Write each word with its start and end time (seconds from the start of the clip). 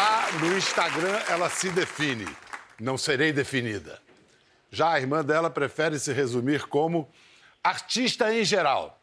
Já 0.00 0.32
no 0.38 0.56
Instagram, 0.56 1.20
ela 1.28 1.50
se 1.50 1.68
define. 1.68 2.26
Não 2.80 2.96
serei 2.96 3.34
definida. 3.34 4.00
Já 4.70 4.92
a 4.92 4.98
irmã 4.98 5.22
dela 5.22 5.50
prefere 5.50 5.98
se 5.98 6.10
resumir 6.10 6.66
como 6.68 7.06
artista 7.62 8.32
em 8.32 8.42
geral. 8.42 8.98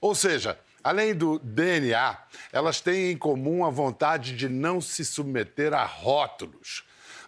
Ou 0.00 0.14
seja, 0.14 0.56
além 0.84 1.12
do 1.12 1.40
DNA, 1.40 2.16
elas 2.52 2.80
têm 2.80 3.10
em 3.10 3.18
comum 3.18 3.64
a 3.64 3.70
vontade 3.70 4.36
de 4.36 4.48
não 4.48 4.80
se 4.80 5.04
submeter 5.04 5.74
a 5.74 5.84
rótulos. 5.84 6.84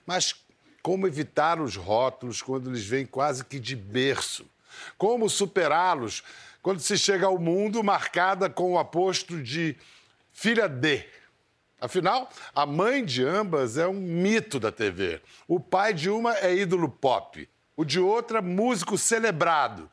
Mas 0.06 0.36
como 0.80 1.08
evitar 1.08 1.60
os 1.60 1.74
rótulos 1.74 2.40
quando 2.40 2.70
eles 2.70 2.86
vêm 2.86 3.04
quase 3.04 3.44
que 3.44 3.58
de 3.58 3.74
berço? 3.74 4.48
Como 4.96 5.28
superá-los 5.28 6.22
quando 6.62 6.78
se 6.78 6.96
chega 6.96 7.26
ao 7.26 7.40
mundo 7.40 7.82
marcada 7.82 8.48
com 8.48 8.74
o 8.74 8.78
aposto 8.78 9.42
de 9.42 9.76
filha 10.32 10.68
de? 10.68 11.04
Afinal, 11.80 12.28
a 12.54 12.66
mãe 12.66 13.04
de 13.04 13.24
ambas 13.24 13.78
é 13.78 13.88
um 13.88 13.94
mito 13.94 14.60
da 14.60 14.70
TV. 14.70 15.20
O 15.48 15.58
pai 15.58 15.94
de 15.94 16.10
uma 16.10 16.36
é 16.36 16.54
ídolo 16.54 16.88
pop, 16.88 17.48
o 17.74 17.84
de 17.84 17.98
outra, 17.98 18.42
músico 18.42 18.98
celebrado. 18.98 19.90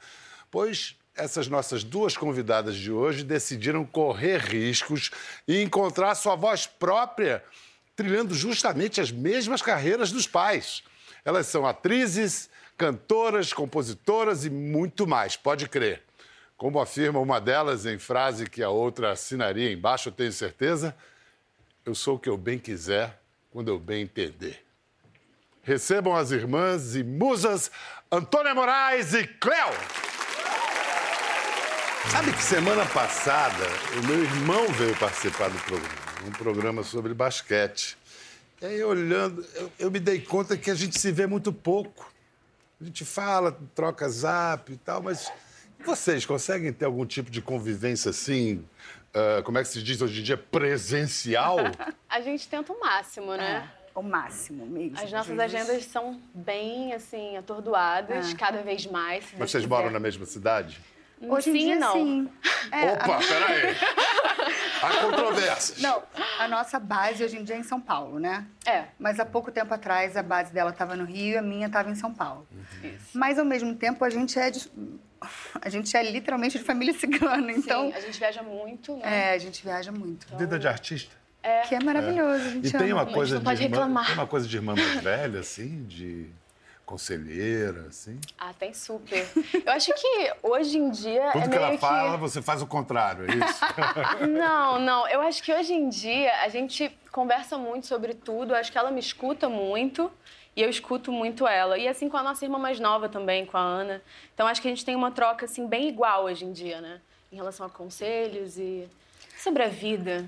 Pois 0.51 0.97
essas 1.15 1.47
nossas 1.47 1.83
duas 1.83 2.15
convidadas 2.15 2.75
de 2.75 2.91
hoje 2.91 3.23
decidiram 3.23 3.85
correr 3.85 4.37
riscos 4.37 5.09
e 5.47 5.61
encontrar 5.61 6.13
sua 6.13 6.35
voz 6.35 6.67
própria, 6.67 7.43
trilhando 7.95 8.35
justamente 8.35 9.01
as 9.01 9.09
mesmas 9.09 9.61
carreiras 9.61 10.11
dos 10.11 10.27
pais. 10.27 10.83
Elas 11.25 11.47
são 11.47 11.65
atrizes, 11.65 12.49
cantoras, 12.77 13.51
compositoras 13.51 14.45
e 14.45 14.49
muito 14.49 15.07
mais, 15.07 15.35
pode 15.35 15.67
crer. 15.67 16.03
Como 16.55 16.79
afirma 16.79 17.19
uma 17.19 17.39
delas 17.39 17.85
em 17.85 17.97
frase 17.97 18.49
que 18.49 18.61
a 18.61 18.69
outra 18.69 19.11
assinaria 19.11 19.71
embaixo, 19.71 20.09
eu 20.09 20.13
tenho 20.13 20.31
certeza, 20.31 20.95
eu 21.87 21.95
sou 21.95 22.17
o 22.17 22.19
que 22.19 22.27
eu 22.27 22.35
bem 22.35 22.59
quiser, 22.59 23.17
quando 23.49 23.69
eu 23.69 23.79
bem 23.79 24.03
entender. 24.03 24.61
Recebam 25.63 26.13
as 26.13 26.31
irmãs 26.31 26.97
e 26.97 27.03
musas 27.03 27.71
Antônia 28.11 28.53
Moraes 28.53 29.13
e 29.13 29.25
Cléo. 29.25 29.73
Sabe 32.11 32.33
que 32.33 32.43
semana 32.43 32.85
passada 32.87 33.65
o 34.01 34.05
meu 34.05 34.21
irmão 34.21 34.67
veio 34.73 34.97
participar 34.97 35.49
do 35.49 35.57
programa, 35.59 35.95
um 36.27 36.31
programa 36.31 36.83
sobre 36.83 37.13
basquete. 37.13 37.97
E 38.61 38.65
aí, 38.65 38.83
olhando, 38.83 39.45
eu, 39.55 39.71
eu 39.79 39.91
me 39.91 40.01
dei 40.01 40.19
conta 40.19 40.57
que 40.57 40.69
a 40.69 40.75
gente 40.75 40.99
se 40.99 41.09
vê 41.13 41.25
muito 41.25 41.53
pouco. 41.53 42.11
A 42.81 42.83
gente 42.83 43.05
fala, 43.05 43.57
troca 43.73 44.09
zap 44.09 44.73
e 44.73 44.77
tal, 44.77 45.01
mas 45.03 45.31
vocês 45.85 46.25
conseguem 46.25 46.73
ter 46.73 46.83
algum 46.83 47.05
tipo 47.05 47.31
de 47.31 47.41
convivência 47.41 48.09
assim? 48.09 48.65
Uh, 49.15 49.43
como 49.43 49.57
é 49.57 49.61
que 49.63 49.69
se 49.69 49.81
diz 49.81 50.01
hoje 50.01 50.19
em 50.19 50.23
dia? 50.23 50.37
Presencial? 50.37 51.57
a 52.09 52.21
gente 52.21 52.47
tenta 52.47 52.71
o 52.73 52.79
máximo, 52.79 53.35
né? 53.35 53.69
É, 53.95 53.99
o 53.99 54.01
máximo 54.03 54.65
mesmo. 54.65 54.99
As 54.99 55.11
nossas 55.11 55.37
agendas 55.39 55.85
são 55.85 56.19
bem, 56.33 56.93
assim, 56.93 57.35
atordoadas, 57.37 58.31
É. 58.31 58.35
cada 58.35 58.61
vez 58.61 58.85
mais. 58.85 59.25
se 59.25 59.35
Mas 59.37 59.51
vocês 59.51 59.63
quiser. 59.63 59.75
moram 59.75 59.89
na 59.91 59.99
mesma 59.99 60.25
cidade? 60.25 60.79
Hoje 61.19 61.49
em 61.49 61.53
Sim 61.53 61.59
dia, 61.59 61.75
não. 61.77 61.93
sim. 61.93 62.29
É, 62.71 62.91
Opa, 62.91 63.15
a- 63.15 63.19
peraí. 63.19 63.75
Há 64.83 64.89
controvérsias. 65.01 65.81
Não, 65.81 66.03
a 66.37 66.47
nossa 66.49 66.79
base 66.79 67.23
hoje 67.23 67.37
em 67.37 67.43
dia 67.43 67.55
é 67.55 67.59
em 67.59 67.63
São 67.63 67.79
Paulo, 67.79 68.19
né? 68.19 68.45
É, 68.65 68.83
Mas 68.99 69.19
há 69.19 69.25
pouco 69.25 69.49
tempo 69.51 69.73
atrás 69.73 70.15
a 70.17 70.21
base 70.21 70.51
dela 70.53 70.69
estava 70.71 70.95
no 70.97 71.05
Rio 71.05 71.35
e 71.35 71.37
a 71.37 71.41
minha 71.41 71.67
estava 71.67 71.89
em 71.89 71.95
São 71.95 72.13
Paulo. 72.13 72.45
isso. 72.83 73.17
Mas 73.17 73.39
ao 73.39 73.45
mesmo 73.45 73.73
tempo 73.73 74.03
a 74.03 74.09
gente 74.09 74.37
é 74.37 74.51
de- 74.51 74.69
a 75.61 75.69
gente 75.69 75.95
é 75.95 76.03
literalmente 76.03 76.57
de 76.57 76.63
família 76.63 76.93
cigana, 76.97 77.51
então 77.51 77.87
Sim, 77.87 77.93
a 77.93 77.99
gente 78.01 78.19
viaja 78.19 78.41
muito, 78.43 78.95
né? 78.97 79.31
é, 79.31 79.33
a 79.33 79.37
gente 79.37 79.63
viaja 79.63 79.91
muito. 79.91 80.27
Vida 80.37 80.57
de 80.59 80.67
artista. 80.67 81.15
Que 81.69 81.75
é 81.75 81.79
maravilhoso, 81.79 82.43
a 82.45 82.49
gente 82.49 82.67
E 82.67 82.71
tem 82.77 82.91
ama. 82.91 83.03
uma 83.03 83.13
coisa 83.13 83.35
não 83.35 83.39
de 83.41 83.45
pode 83.45 83.63
irmã, 83.63 83.75
reclamar. 83.77 84.05
tem 84.07 84.13
uma 84.15 84.27
coisa 84.27 84.47
de 84.47 84.55
irmã 84.57 84.75
mais 84.75 84.95
velha, 85.01 85.39
assim, 85.39 85.85
de 85.85 86.27
conselheira, 86.85 87.85
assim. 87.89 88.19
Ah, 88.37 88.53
tem 88.57 88.73
super. 88.73 89.25
Eu 89.65 89.71
acho 89.73 89.93
que 89.93 90.33
hoje 90.43 90.77
em 90.77 90.89
dia 90.89 91.31
Tudo 91.31 91.39
é 91.39 91.43
que 91.43 91.49
meio 91.49 91.61
ela 91.61 91.77
fala, 91.77 92.17
você 92.17 92.41
faz 92.41 92.61
o 92.61 92.67
contrário, 92.67 93.25
é 93.29 93.35
isso? 93.35 93.59
Não, 94.27 94.79
não. 94.79 95.07
Eu 95.07 95.21
acho 95.21 95.43
que 95.43 95.53
hoje 95.53 95.73
em 95.73 95.89
dia 95.89 96.31
a 96.43 96.49
gente 96.49 96.89
conversa 97.11 97.57
muito 97.57 97.87
sobre 97.87 98.13
tudo. 98.13 98.53
Eu 98.53 98.57
acho 98.57 98.71
que 98.71 98.77
ela 98.77 98.89
me 98.91 98.99
escuta 98.99 99.47
muito 99.49 100.11
e 100.57 100.63
eu 100.63 100.69
escuto 100.71 101.11
muito 101.11 101.47
ela. 101.47 101.77
E 101.77 101.87
assim 101.87 102.09
com 102.09 102.17
a 102.17 102.23
nossa 102.23 102.43
irmã 102.43 102.57
mais 102.57 102.79
nova 102.79 103.07
também, 103.07 103.45
com 103.45 103.55
a 103.57 103.61
Ana. 103.61 104.01
Então 104.33 104.47
acho 104.47 104.59
que 104.59 104.67
a 104.67 104.71
gente 104.71 104.83
tem 104.83 104.95
uma 104.95 105.11
troca 105.11 105.45
assim 105.45 105.67
bem 105.67 105.87
igual 105.87 106.23
hoje 106.23 106.45
em 106.45 106.51
dia, 106.51 106.81
né? 106.81 106.99
Em 107.31 107.35
relação 107.35 107.63
a 107.63 107.69
conselhos 107.69 108.57
e 108.57 108.89
sobre 109.37 109.61
a 109.61 109.67
vida. 109.67 110.27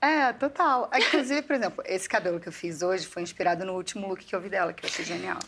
É, 0.00 0.32
total. 0.32 0.88
Inclusive, 0.94 1.42
por 1.42 1.56
exemplo, 1.56 1.82
esse 1.88 2.08
cabelo 2.08 2.38
que 2.38 2.46
eu 2.46 2.52
fiz 2.52 2.82
hoje 2.82 3.04
foi 3.04 3.22
inspirado 3.22 3.64
no 3.64 3.72
último 3.72 4.06
look 4.06 4.24
que 4.24 4.36
eu 4.36 4.40
vi 4.40 4.48
dela, 4.48 4.72
que 4.72 4.84
eu 4.84 4.88
achei 4.88 5.04
genial. 5.04 5.40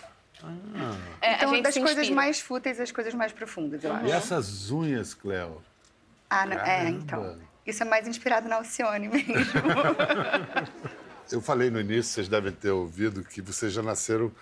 É, 1.22 1.34
então, 1.34 1.54
a 1.54 1.60
das 1.60 1.74
coisas 1.74 1.98
inspira. 1.98 2.16
mais 2.16 2.40
fúteis 2.40 2.80
às 2.80 2.90
coisas 2.90 3.14
mais 3.14 3.32
profundas, 3.32 3.84
eu 3.84 3.92
acho. 3.92 4.06
E 4.06 4.10
essas 4.10 4.70
unhas, 4.72 5.14
Cleo? 5.14 5.62
Ah, 6.28 6.44
não, 6.44 6.58
é, 6.58 6.88
então. 6.88 7.38
Isso 7.64 7.82
é 7.82 7.86
mais 7.86 8.08
inspirado 8.08 8.48
na 8.48 8.56
Alcione 8.56 9.08
mesmo. 9.08 9.34
Eu 11.30 11.40
falei 11.40 11.70
no 11.70 11.80
início, 11.80 12.12
vocês 12.12 12.28
devem 12.28 12.52
ter 12.52 12.70
ouvido, 12.70 13.22
que 13.24 13.42
vocês 13.42 13.72
já 13.72 13.82
nasceram 13.82 14.32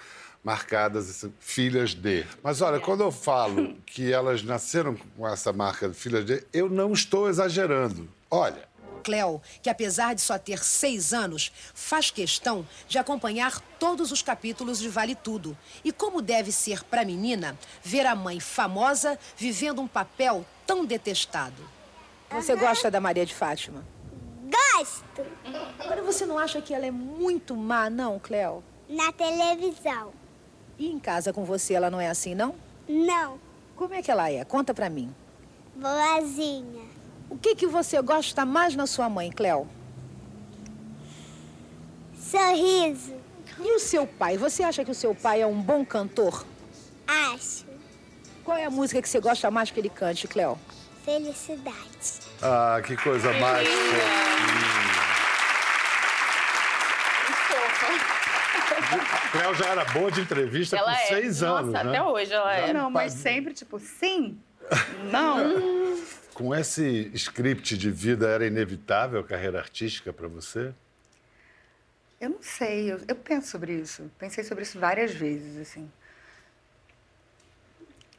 marcadas, 0.43 1.09
assim, 1.09 1.33
filhas 1.41 1.95
de. 1.95 2.25
Mas 2.43 2.61
olha, 2.61 2.79
quando 2.79 3.03
eu 3.03 3.11
falo 3.11 3.75
que 3.87 4.13
elas 4.13 4.43
nasceram 4.43 4.95
com 5.17 5.27
essa 5.27 5.53
marca 5.53 5.89
de 5.89 5.95
filhas 5.95 6.25
de, 6.27 6.45
eu 6.53 6.69
não 6.69 6.93
estou 6.93 7.29
exagerando. 7.29 8.09
Olha, 8.31 8.69
Cleo, 9.05 9.41
que 9.63 9.71
apesar 9.71 10.15
de 10.15 10.21
só 10.21 10.39
ter 10.39 10.65
seis 10.65 11.13
anos, 11.13 11.53
faz 11.75 12.11
questão 12.11 12.67
de 12.89 12.99
acompanhar 12.99 13.61
todos 13.79 14.11
os 14.11 14.23
capítulos 14.23 14.79
de 14.79 14.89
Vale 14.89 15.15
Tudo. 15.15 15.57
E 15.85 15.93
como 15.93 16.23
deve 16.23 16.51
ser 16.51 16.83
para 16.85 17.03
a 17.03 17.05
menina 17.05 17.57
ver 17.83 18.07
a 18.07 18.17
mãe 18.17 18.41
famosa 18.41 19.19
vivendo 19.37 19.81
um 19.81 19.87
papel 19.87 20.45
tão 20.67 20.85
detestado. 20.85 21.63
Você 22.31 22.57
gosta 22.57 22.91
da 22.91 23.01
Maria 23.01 23.25
de 23.25 23.35
Fátima? 23.35 23.94
Gosto 24.79 25.23
Agora 25.79 26.03
você 26.03 26.27
não 26.27 26.39
acha 26.39 26.61
que 26.61 26.75
ela 26.75 26.87
é 26.87 26.91
muito 26.91 27.55
má, 27.57 27.89
não, 27.91 28.19
Cleo? 28.19 28.63
na 28.89 29.11
televisão. 29.13 30.13
E 30.79 30.91
em 30.91 30.99
casa 30.99 31.33
com 31.33 31.45
você 31.45 31.75
ela 31.75 31.91
não 31.91 32.01
é 32.01 32.09
assim, 32.09 32.35
não? 32.35 32.55
Não, 32.89 33.39
Como 33.77 33.95
é 33.95 34.03
que 34.03 34.11
ela 34.11 34.31
é? 34.31 34.45
Conta 34.45 34.75
pra 34.75 34.91
mim. 34.91 35.15
boazinha. 35.75 36.85
O 37.31 37.39
que, 37.39 37.55
que 37.55 37.67
você 37.67 38.01
gosta 38.03 38.45
mais 38.45 38.77
na 38.77 38.87
sua 38.87 39.09
mãe, 39.09 39.31
Cleo? 39.33 39.67
Sorriso, 42.19 43.15
E 43.59 43.73
o 43.77 43.79
seu 43.81 44.07
pai? 44.07 44.37
Você 44.37 44.63
acha 44.63 44.85
que 44.85 44.91
o 44.91 44.95
seu 44.95 45.15
pai 45.15 45.41
é 45.41 45.47
um 45.47 45.61
bom 45.61 45.85
cantor? 45.85 46.45
acho. 47.07 47.65
Qual 48.45 48.57
é 48.59 48.65
a 48.67 48.71
música 48.71 49.01
que 49.01 49.09
você 49.09 49.21
gosta 49.21 49.51
mais 49.51 49.71
que 49.71 49.81
ele 49.81 49.89
cante, 49.89 50.29
Cleo? 50.29 50.59
Felicidade. 51.05 52.24
Ah, 52.45 52.81
que 52.83 52.97
coisa 52.97 53.33
mais 53.35 53.67
fofinha. 53.69 54.35
Cleo 59.33 59.55
já 59.55 59.67
era 59.67 59.85
boa 59.87 60.11
de 60.13 60.21
entrevista 60.21 60.77
Ela 60.77 60.93
com 60.93 60.99
é. 60.99 61.07
seis 61.07 61.41
Nossa, 61.41 61.59
anos, 61.61 61.73
né? 61.73 61.81
até 61.81 62.03
hoje 62.03 62.33
ela 62.33 62.55
é. 62.55 62.73
Não, 62.73 62.91
mas 62.91 63.13
sempre, 63.13 63.53
tipo, 63.53 63.81
sim, 63.81 64.39
não. 65.11 65.95
Com 66.35 66.53
esse 66.53 67.13
script 67.15 67.79
de 67.79 67.91
vida, 67.93 68.27
era 68.29 68.45
inevitável 68.45 69.21
a 69.21 69.25
carreira 69.25 69.61
artística 69.61 70.13
para 70.13 70.27
você? 70.27 70.75
Eu 72.21 72.31
não 72.31 72.43
sei, 72.43 72.91
eu, 72.91 73.01
eu 73.07 73.15
penso 73.15 73.49
sobre 73.49 73.73
isso. 73.73 74.11
Pensei 74.19 74.43
sobre 74.43 74.65
isso 74.65 74.77
várias 74.79 75.15
vezes, 75.15 75.57
assim. 75.61 75.89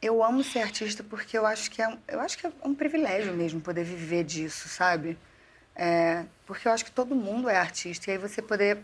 Eu 0.05 0.23
amo 0.23 0.43
ser 0.43 0.59
artista 0.59 1.03
porque 1.03 1.35
eu 1.35 1.47
acho 1.47 1.71
que 1.71 1.81
é, 1.81 1.97
eu 2.07 2.19
acho 2.19 2.37
que 2.37 2.45
é 2.45 2.51
um 2.63 2.75
privilégio 2.75 3.33
mesmo 3.33 3.59
poder 3.59 3.83
viver 3.83 4.23
disso, 4.23 4.69
sabe? 4.69 5.17
É, 5.75 6.25
porque 6.45 6.67
eu 6.67 6.71
acho 6.71 6.85
que 6.85 6.91
todo 6.91 7.15
mundo 7.15 7.49
é 7.49 7.57
artista 7.57 8.11
e 8.11 8.13
aí 8.13 8.17
você 8.19 8.39
poder 8.39 8.77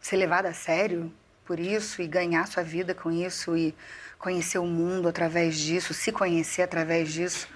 ser 0.00 0.16
levado 0.16 0.46
a 0.46 0.52
sério 0.52 1.12
por 1.44 1.60
isso 1.60 2.02
e 2.02 2.08
ganhar 2.08 2.48
sua 2.48 2.64
vida 2.64 2.96
com 2.96 3.12
isso 3.12 3.56
e 3.56 3.72
conhecer 4.18 4.58
o 4.58 4.66
mundo 4.66 5.06
através 5.06 5.56
disso, 5.56 5.94
se 5.94 6.10
conhecer 6.10 6.62
através 6.62 7.12
disso, 7.12 7.46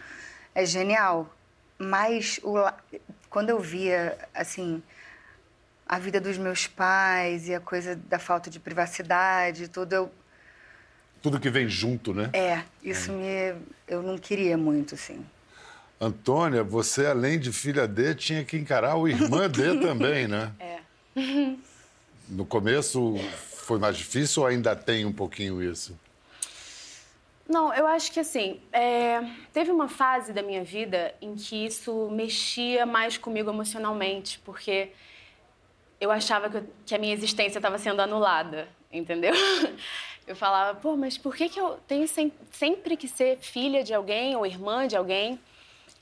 é 0.54 0.64
genial. 0.64 1.34
Mas 1.76 2.38
o 2.44 2.54
quando 3.28 3.50
eu 3.50 3.58
via, 3.58 4.16
assim, 4.32 4.80
a 5.84 5.98
vida 5.98 6.20
dos 6.20 6.38
meus 6.38 6.68
pais 6.68 7.48
e 7.48 7.54
a 7.56 7.60
coisa 7.60 7.96
da 7.96 8.20
falta 8.20 8.48
de 8.48 8.60
privacidade 8.60 9.64
e 9.64 9.68
tudo, 9.68 9.92
eu, 9.92 10.12
Tudo 11.22 11.40
que 11.40 11.50
vem 11.50 11.68
junto, 11.68 12.14
né? 12.14 12.30
é, 12.32 12.62
isso 12.82 13.12
me, 13.12 13.54
eu 13.86 14.02
não 14.02 14.16
queria 14.18 14.56
muito, 14.56 14.94
assim. 14.94 15.24
Antônia, 16.00 16.62
você, 16.62 17.06
além 17.06 17.38
de 17.38 17.52
filha 17.52 17.88
D, 17.88 18.14
tinha 18.14 18.44
que 18.44 18.56
encarar 18.56 18.96
o 18.96 19.08
irmã 19.08 19.50
D 19.50 19.78
também, 19.82 20.28
né? 20.28 20.52
É. 20.60 20.78
No 22.28 22.44
começo 22.44 23.16
foi 23.68 23.78
mais 23.78 23.96
difícil 23.96 24.42
ou 24.42 24.48
ainda 24.48 24.76
tem 24.76 25.04
um 25.04 25.12
pouquinho 25.12 25.62
isso? 25.62 25.98
Não, 27.48 27.72
eu 27.74 27.86
acho 27.86 28.12
que 28.12 28.20
assim, 28.20 28.60
é, 28.72 29.20
teve 29.52 29.70
uma 29.70 29.88
fase 29.88 30.32
da 30.32 30.42
minha 30.42 30.62
vida 30.62 31.14
em 31.20 31.34
que 31.34 31.66
isso 31.66 32.08
mexia 32.10 32.84
mais 32.84 33.16
comigo 33.16 33.50
emocionalmente, 33.50 34.38
porque 34.44 34.90
eu 36.00 36.10
achava 36.10 36.48
que, 36.50 36.56
eu, 36.58 36.70
que 36.84 36.94
a 36.94 36.98
minha 36.98 37.14
existência 37.14 37.58
estava 37.58 37.78
sendo 37.78 38.00
anulada, 38.00 38.68
entendeu? 38.92 39.32
Eu 40.28 40.36
falava, 40.36 40.78
pô, 40.78 40.94
mas 40.94 41.16
por 41.16 41.34
que, 41.34 41.48
que 41.48 41.58
eu 41.58 41.78
tenho 41.88 42.06
sem, 42.06 42.30
sempre 42.52 42.98
que 42.98 43.08
ser 43.08 43.38
filha 43.38 43.82
de 43.82 43.94
alguém 43.94 44.36
ou 44.36 44.44
irmã 44.44 44.86
de 44.86 44.94
alguém? 44.94 45.40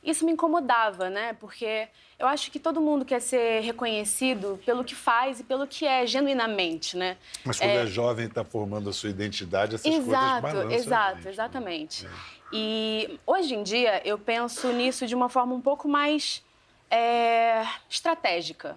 Isso 0.03 0.27
me 0.27 0.33
incomodava, 0.33 1.09
né? 1.09 1.33
Porque 1.35 1.87
eu 2.19 2.27
acho 2.27 2.51
que 2.51 2.59
todo 2.59 2.81
mundo 2.81 3.05
quer 3.05 3.21
ser 3.21 3.61
reconhecido 3.61 4.61
pelo 4.67 4.83
que 4.83 4.97
faz 4.97 5.39
e 5.39 5.45
pelo 5.45 5.65
que 5.65 5.87
é 5.87 6.05
genuinamente, 6.05 6.97
né? 6.97 7.17
Mas 7.45 7.61
quando 7.61 7.71
é, 7.71 7.85
é 7.85 7.87
jovem 7.87 8.25
e 8.25 8.29
está 8.29 8.43
formando 8.43 8.91
a 8.91 8.93
sua 8.93 9.11
identidade, 9.11 9.77
essas 9.77 9.95
exato, 9.95 10.43
coisas 10.43 10.43
balançam. 10.43 10.73
Exato, 10.73 11.23
né? 11.23 11.31
exatamente. 11.31 12.07
É. 12.07 12.11
E 12.53 13.21
hoje 13.25 13.55
em 13.55 13.63
dia 13.63 14.03
eu 14.05 14.19
penso 14.19 14.73
nisso 14.73 15.07
de 15.07 15.15
uma 15.15 15.29
forma 15.29 15.55
um 15.55 15.61
pouco 15.61 15.89
mais 15.89 16.43
é, 16.91 17.65
estratégica. 17.89 18.77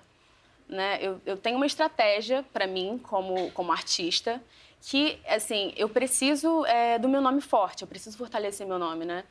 Né? 0.68 1.00
Eu, 1.02 1.20
eu 1.26 1.38
tenho 1.38 1.56
uma 1.56 1.66
estratégia 1.66 2.46
para 2.54 2.68
mim 2.68 3.00
como, 3.02 3.50
como 3.52 3.72
artista 3.72 4.40
que, 4.82 5.20
assim, 5.28 5.74
eu 5.76 5.90
preciso 5.90 6.66
é, 6.66 6.98
do 6.98 7.10
meu 7.10 7.22
nome 7.22 7.42
forte, 7.42 7.82
eu 7.82 7.88
preciso 7.88 8.18
fortalecer 8.18 8.66
meu 8.66 8.80
nome, 8.80 9.06
né? 9.06 9.24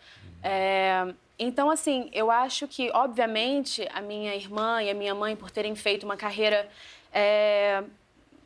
É, 0.43 1.13
então, 1.39 1.71
assim, 1.71 2.11
eu 2.13 2.31
acho 2.31 2.69
que, 2.69 2.91
obviamente, 2.93 3.89
a 3.93 4.01
minha 4.01 4.35
irmã 4.35 4.83
e 4.83 4.91
a 4.91 4.95
minha 4.95 5.15
mãe, 5.15 5.35
por 5.35 5.51
terem 5.51 5.75
feito 5.75 6.05
uma 6.05 6.17
carreira 6.17 6.69
é, 7.13 7.83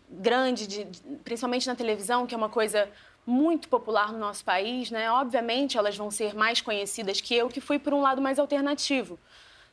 grande, 0.08 0.66
de, 0.66 0.86
principalmente 1.24 1.66
na 1.66 1.74
televisão, 1.74 2.26
que 2.26 2.34
é 2.34 2.38
uma 2.38 2.48
coisa 2.48 2.88
muito 3.26 3.68
popular 3.68 4.12
no 4.12 4.18
nosso 4.18 4.44
país, 4.44 4.90
né? 4.90 5.10
Obviamente, 5.10 5.78
elas 5.78 5.96
vão 5.96 6.10
ser 6.10 6.34
mais 6.34 6.60
conhecidas 6.60 7.20
que 7.20 7.34
eu, 7.34 7.48
que 7.48 7.60
fui 7.60 7.78
por 7.78 7.94
um 7.94 8.00
lado 8.00 8.20
mais 8.20 8.38
alternativo, 8.38 9.18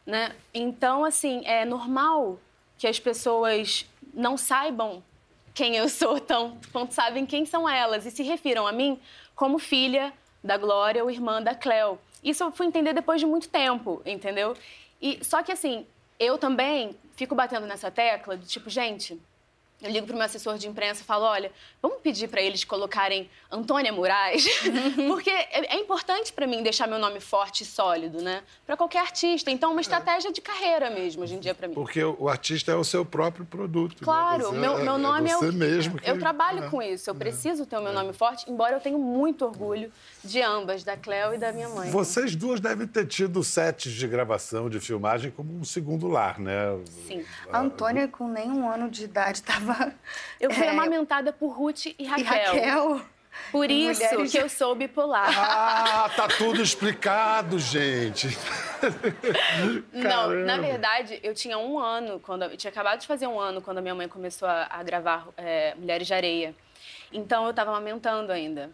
né? 0.06 0.36
Então, 0.54 1.04
assim, 1.04 1.44
é 1.46 1.66
normal 1.66 2.40
que 2.78 2.88
as 2.88 3.00
pessoas 3.00 3.86
não 4.14 4.38
saibam 4.38 5.04
quem 5.60 5.76
eu 5.76 5.90
sou 5.90 6.18
tão 6.22 6.58
quanto 6.72 6.94
sabem 6.94 7.26
quem 7.26 7.46
são 7.46 7.68
elas 7.68 8.06
e 8.06 8.12
se 8.12 8.24
refiram 8.24 8.66
a 8.66 8.72
mim 8.72 8.98
como 9.36 9.60
filha 9.60 10.14
da 10.42 10.56
Glória 10.56 11.04
ou 11.04 11.12
irmã 11.12 11.42
da 11.42 11.54
Cleo. 11.54 12.00
Isso 12.24 12.42
eu 12.46 12.52
fui 12.52 12.66
entender 12.66 12.94
depois 12.94 13.20
de 13.20 13.28
muito 13.28 13.50
tempo, 13.50 14.02
entendeu? 14.06 14.56
E 15.02 15.20
só 15.22 15.44
que 15.44 15.52
assim, 15.52 15.86
eu 16.18 16.38
também 16.38 16.98
fico 17.18 17.36
batendo 17.36 17.68
nessa 17.68 17.92
tecla 17.92 18.38
de 18.38 18.48
tipo, 18.48 18.70
gente, 18.70 19.22
eu 19.82 19.90
ligo 19.90 20.06
para 20.06 20.14
o 20.14 20.18
meu 20.18 20.26
assessor 20.26 20.58
de 20.58 20.68
imprensa 20.68 21.02
e 21.02 21.06
falo: 21.06 21.24
olha, 21.26 21.52
vamos 21.82 22.00
pedir 22.02 22.28
para 22.28 22.42
eles 22.42 22.64
colocarem 22.64 23.30
Antônia 23.50 23.94
Moraes, 23.94 24.46
porque 25.08 25.30
é, 25.30 25.76
é 25.76 25.80
importante 25.80 26.34
para 26.34 26.46
mim 26.46 26.62
deixar 26.62 26.88
meu 26.88 27.00
nome 27.00 27.20
forte 27.22 27.64
e 27.64 27.66
sólido, 27.66 28.22
né? 28.22 28.44
Para 28.66 28.76
qualquer 28.76 29.00
artista. 29.00 29.50
Então, 29.50 29.72
uma 29.72 29.82
estratégia 29.82 30.34
de 30.34 30.42
carreira 30.42 30.90
mesmo, 30.90 31.24
hoje 31.24 31.36
em 31.36 31.40
dia, 31.40 31.56
para 31.56 31.68
mim. 31.68 31.74
Porque 31.74 32.04
o 32.04 32.28
artista 32.28 32.72
é 32.72 32.76
o 32.76 32.84
seu 32.84 33.06
próprio 33.06 33.46
produto. 33.46 34.02
Né? 34.02 34.04
Claro, 34.04 34.52
né? 34.52 34.60
meu, 34.60 34.78
meu 34.80 34.98
nome 34.98 35.30
é, 35.30 35.34
você 35.34 35.46
é 35.46 35.50
o. 35.50 35.54
mesmo 35.54 35.98
que... 35.98 36.10
Eu 36.10 36.20
trabalho 36.20 36.66
é. 36.66 36.70
com 36.70 36.82
isso, 36.82 37.10
eu 37.10 37.16
preciso 37.16 37.66
ter 37.66 37.78
o 37.78 37.82
meu 37.82 37.94
nome 37.94 38.12
forte, 38.12 38.50
embora 38.52 38.76
eu 38.76 38.82
tenha 38.82 38.98
muito 38.98 39.46
orgulho 39.46 39.92
de 40.24 40.42
ambas, 40.42 40.84
da 40.84 40.98
Cleo 40.98 41.34
e 41.36 41.38
da 41.38 41.54
minha 41.54 41.70
mãe. 41.70 41.90
Vocês 41.90 42.36
duas 42.36 42.60
devem 42.60 42.86
ter 42.86 43.06
tido 43.08 43.42
sets 43.44 43.94
de 43.94 44.08
gravação, 44.08 44.70
de 44.70 44.80
filmagem, 44.80 45.32
como 45.32 45.58
um 45.58 45.64
segundo 45.64 46.08
lar, 46.08 46.38
né? 46.38 46.78
Sim. 47.08 47.24
A 47.52 47.60
Antônia, 47.60 48.10
com 48.10 48.28
nem 48.28 48.52
um 48.52 48.70
ano 48.70 48.90
de 48.90 49.06
idade, 49.06 49.38
estava 49.38 49.69
eu 50.40 50.52
fui 50.52 50.66
é, 50.66 50.70
amamentada 50.70 51.32
por 51.32 51.50
Ruth 51.50 51.88
e 51.88 52.06
Raquel. 52.06 52.56
E 52.56 52.60
Raquel. 52.60 53.02
Por 53.52 53.70
isso 53.72 54.02
mulheres... 54.02 54.32
que 54.32 54.38
eu 54.38 54.50
sou 54.50 54.76
bipolar. 54.76 55.34
Ah, 55.38 56.10
tá 56.16 56.28
tudo 56.28 56.62
explicado, 56.62 57.58
gente. 57.58 58.28
Não, 59.94 60.30
na 60.32 60.58
verdade, 60.58 61.20
eu 61.24 61.34
tinha 61.34 61.58
um 61.58 61.80
ano, 61.80 62.20
quando 62.20 62.44
eu 62.44 62.58
tinha 62.58 62.70
acabado 62.70 63.00
de 63.00 63.08
fazer 63.08 63.28
um 63.28 63.40
ano 63.40 63.62
quando 63.62 63.80
a 63.80 63.82
minha 63.82 63.96
mãe 63.96 64.08
começou 64.08 64.48
a, 64.48 64.68
a 64.70 64.84
gravar 64.84 65.28
é, 65.38 65.74
Mulheres 65.76 66.06
de 66.06 66.14
Areia. 66.14 66.56
Então 67.12 67.46
eu 67.46 67.50
estava 67.52 67.72
amamentando 67.72 68.32
ainda. 68.32 68.72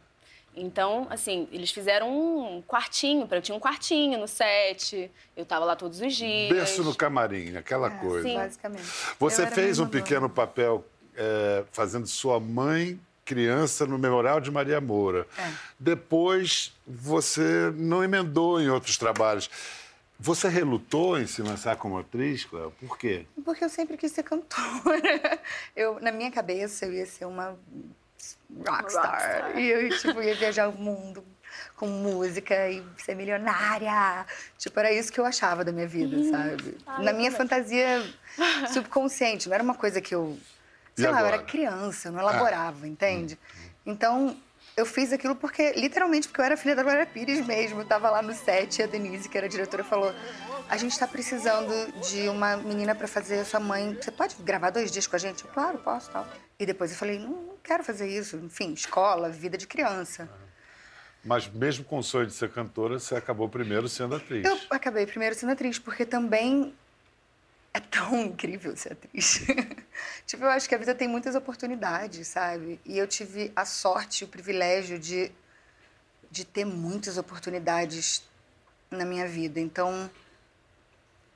Então, 0.55 1.07
assim, 1.09 1.47
eles 1.51 1.71
fizeram 1.71 2.09
um 2.09 2.61
quartinho, 2.61 3.27
para 3.27 3.37
eu 3.37 3.41
tinha 3.41 3.55
um 3.55 3.59
quartinho 3.59 4.17
no 4.17 4.27
set, 4.27 5.11
eu 5.35 5.43
estava 5.43 5.65
lá 5.65 5.75
todos 5.75 5.99
os 5.99 6.15
dias. 6.15 6.49
Berço 6.49 6.83
no 6.83 6.95
camarim, 6.95 7.57
aquela 7.57 7.87
é, 7.87 7.97
coisa. 7.97 8.27
Sim, 8.27 8.35
basicamente. 8.35 8.83
Você 9.19 9.47
fez 9.47 9.79
um 9.79 9.87
pequeno 9.87 10.29
papel 10.29 10.85
é, 11.15 11.63
fazendo 11.71 12.07
sua 12.07 12.39
mãe 12.39 12.99
criança 13.25 13.87
no 13.87 13.97
Memorial 13.97 14.39
de 14.39 14.51
Maria 14.51 14.79
Moura. 14.79 15.27
É. 15.37 15.51
Depois 15.79 16.71
você 16.85 17.73
não 17.75 18.03
emendou 18.03 18.61
em 18.61 18.69
outros 18.69 18.97
trabalhos. 18.97 19.49
Você 20.17 20.47
relutou 20.47 21.19
em 21.19 21.27
se 21.27 21.41
lançar 21.41 21.75
como 21.75 21.97
atriz, 21.97 22.45
Cléo? 22.45 22.71
Por 22.79 22.97
quê? 22.97 23.25
Porque 23.43 23.65
eu 23.65 23.69
sempre 23.69 23.97
quis 23.97 24.11
ser 24.11 24.23
cantora. 24.23 25.39
Eu, 25.75 25.99
na 25.99 26.11
minha 26.11 26.31
cabeça, 26.31 26.85
eu 26.85 26.93
ia 26.93 27.05
ser 27.05 27.25
uma 27.25 27.57
rockstar. 28.65 29.11
rockstar. 29.11 29.59
E 29.59 29.69
eu 29.69 29.89
tipo, 29.97 30.21
ia 30.21 30.35
viajar 30.35 30.69
o 30.69 30.73
mundo 30.73 31.23
com 31.75 31.87
música 31.87 32.69
e 32.69 32.83
ser 32.97 33.15
milionária. 33.15 34.25
Tipo, 34.57 34.79
era 34.79 34.91
isso 34.91 35.11
que 35.11 35.19
eu 35.19 35.25
achava 35.25 35.63
da 35.63 35.71
minha 35.71 35.87
vida, 35.87 36.15
uhum. 36.15 36.31
sabe? 36.31 36.77
Ai, 36.85 37.03
na 37.03 37.13
minha 37.13 37.31
fantasia 37.31 38.03
subconsciente. 38.71 39.47
Não 39.47 39.55
era 39.55 39.63
uma 39.63 39.75
coisa 39.75 39.99
que 40.01 40.15
eu 40.15 40.37
Sei 40.95 41.11
lá, 41.11 41.21
eu 41.21 41.27
era 41.27 41.39
criança, 41.39 42.07
eu 42.07 42.13
não 42.13 42.21
elaborava, 42.21 42.85
ah. 42.85 42.87
entende? 42.87 43.37
Então, 43.85 44.37
eu 44.77 44.85
fiz 44.85 45.13
aquilo 45.13 45.35
porque, 45.35 45.71
literalmente, 45.73 46.27
porque 46.27 46.41
eu 46.41 46.45
era 46.45 46.57
filha 46.57 46.75
da 46.75 46.83
Glória 46.83 47.05
Pires 47.05 47.45
mesmo. 47.45 47.81
Eu 47.81 47.85
tava 47.85 48.09
lá 48.09 48.21
no 48.21 48.33
set 48.33 48.79
e 48.79 48.83
a 48.83 48.87
Denise, 48.87 49.29
que 49.29 49.37
era 49.37 49.47
a 49.47 49.49
diretora, 49.49 49.83
falou: 49.83 50.13
A 50.69 50.75
gente 50.75 50.97
tá 50.99 51.07
precisando 51.07 51.73
de 52.01 52.27
uma 52.27 52.57
menina 52.57 52.93
para 52.93 53.07
fazer 53.07 53.39
a 53.39 53.45
sua 53.45 53.59
mãe. 53.59 53.95
Você 53.95 54.11
pode 54.11 54.35
gravar 54.41 54.71
dois 54.71 54.91
dias 54.91 55.07
com 55.07 55.15
a 55.15 55.19
gente? 55.19 55.45
Eu, 55.45 55.49
claro, 55.51 55.77
posso 55.77 56.11
tal. 56.11 56.27
E 56.59 56.65
depois 56.65 56.91
eu 56.91 56.97
falei: 56.97 57.19
Não, 57.19 57.29
não 57.29 57.57
quero 57.63 57.83
fazer 57.83 58.07
isso. 58.07 58.35
Enfim, 58.37 58.73
escola, 58.73 59.29
vida 59.29 59.57
de 59.57 59.65
criança. 59.65 60.29
Mas 61.23 61.47
mesmo 61.47 61.85
com 61.85 61.97
o 61.97 62.03
sonho 62.03 62.27
de 62.27 62.33
ser 62.33 62.51
cantora, 62.51 62.99
você 62.99 63.15
acabou 63.15 63.47
primeiro 63.47 63.87
sendo 63.87 64.15
atriz. 64.15 64.45
Eu 64.45 64.59
acabei 64.69 65.07
primeiro 65.07 65.33
sendo 65.33 65.53
atriz, 65.53 65.79
porque 65.79 66.05
também 66.05 66.75
é 67.75 67.79
tão 67.81 68.17
incrível 68.21 68.73
ser 68.77 68.93
atriz. 68.93 69.41
tipo, 70.25 70.45
eu 70.45 70.49
acho 70.49 70.67
que 70.69 70.73
a 70.73 70.77
vida 70.77 70.95
tem 70.95 71.09
muitas 71.09 71.35
oportunidades, 71.35 72.25
sabe? 72.29 72.79
E 72.85 72.97
eu 72.97 73.05
tive 73.05 73.51
a 73.53 73.65
sorte, 73.65 74.23
o 74.23 74.29
privilégio 74.29 74.97
de, 74.97 75.29
de 76.31 76.45
ter 76.45 76.63
muitas 76.63 77.17
oportunidades 77.17 78.23
na 78.89 79.03
minha 79.03 79.27
vida. 79.27 79.59
Então, 79.59 80.09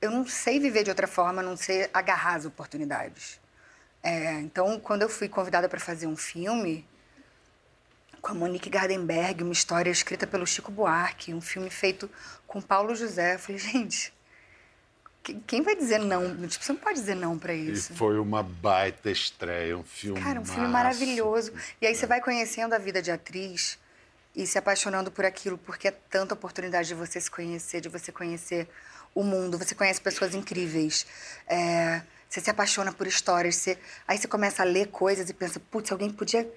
eu 0.00 0.10
não 0.10 0.26
sei 0.26 0.58
viver 0.58 0.82
de 0.82 0.88
outra 0.88 1.06
forma, 1.06 1.42
não 1.42 1.58
sei 1.58 1.90
agarrar 1.92 2.36
as 2.36 2.46
oportunidades. 2.46 3.38
É, 4.02 4.32
então, 4.40 4.80
quando 4.80 5.02
eu 5.02 5.10
fui 5.10 5.28
convidada 5.28 5.68
para 5.68 5.78
fazer 5.78 6.06
um 6.06 6.16
filme 6.16 6.88
com 8.22 8.32
a 8.32 8.34
Monique 8.34 8.70
Gardenberg, 8.70 9.42
uma 9.42 9.52
história 9.52 9.90
escrita 9.90 10.26
pelo 10.26 10.46
Chico 10.46 10.72
Buarque, 10.72 11.34
um 11.34 11.40
filme 11.42 11.68
feito 11.68 12.10
com 12.46 12.62
Paulo 12.62 12.94
José, 12.94 13.34
eu 13.34 13.38
falei, 13.38 13.58
gente 13.60 14.10
quem 15.22 15.62
vai 15.62 15.76
dizer 15.76 15.98
não? 15.98 16.46
Tipo, 16.46 16.64
você 16.64 16.72
não 16.72 16.80
pode 16.80 16.98
dizer 16.98 17.14
não 17.14 17.38
para 17.38 17.54
isso. 17.54 17.92
E 17.92 17.96
foi 17.96 18.18
uma 18.18 18.42
baita 18.42 19.10
estreia, 19.10 19.76
um 19.76 19.82
filme. 19.82 20.20
Cara, 20.20 20.40
um 20.40 20.44
filme 20.44 20.68
maravilhoso. 20.68 21.52
E 21.80 21.86
aí 21.86 21.94
você 21.94 22.06
vai 22.06 22.20
conhecendo 22.20 22.74
a 22.74 22.78
vida 22.78 23.02
de 23.02 23.10
atriz 23.10 23.78
e 24.34 24.46
se 24.46 24.56
apaixonando 24.58 25.10
por 25.10 25.24
aquilo, 25.24 25.58
porque 25.58 25.88
é 25.88 25.90
tanta 25.90 26.34
oportunidade 26.34 26.88
de 26.88 26.94
você 26.94 27.20
se 27.20 27.30
conhecer, 27.30 27.80
de 27.80 27.88
você 27.88 28.10
conhecer 28.10 28.68
o 29.14 29.22
mundo. 29.22 29.58
Você 29.58 29.74
conhece 29.74 30.00
pessoas 30.00 30.34
incríveis. 30.34 31.06
É, 31.46 32.00
você 32.28 32.40
se 32.40 32.50
apaixona 32.50 32.92
por 32.92 33.06
histórias. 33.06 33.56
Você, 33.56 33.78
aí 34.06 34.16
você 34.16 34.28
começa 34.28 34.62
a 34.62 34.64
ler 34.64 34.88
coisas 34.88 35.28
e 35.28 35.34
pensa, 35.34 35.60
putz, 35.70 35.92
alguém 35.92 36.10
podia 36.10 36.50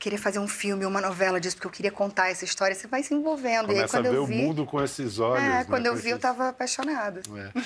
querer 0.00 0.16
fazer 0.16 0.38
um 0.38 0.48
filme, 0.48 0.86
uma 0.86 1.00
novela 1.00 1.38
disso, 1.38 1.56
porque 1.56 1.66
eu 1.68 1.70
queria 1.70 1.92
contar 1.92 2.30
essa 2.30 2.44
história. 2.44 2.74
Você 2.74 2.88
vai 2.88 3.02
se 3.02 3.12
envolvendo. 3.12 3.66
Começa 3.66 3.80
e 3.80 3.82
aí, 3.82 3.88
quando 3.88 4.06
a 4.06 4.10
ver 4.10 4.16
eu 4.16 4.26
vi, 4.26 4.34
o 4.34 4.36
mundo 4.38 4.66
com 4.66 4.82
esses 4.82 5.18
olhos. 5.18 5.44
É, 5.44 5.48
né? 5.48 5.64
quando 5.64 5.86
eu 5.86 5.92
com 5.92 5.98
vi, 5.98 6.00
esses... 6.00 6.10
eu 6.12 6.16
estava 6.16 6.48
apaixonada. 6.48 7.20
É. 7.36 7.62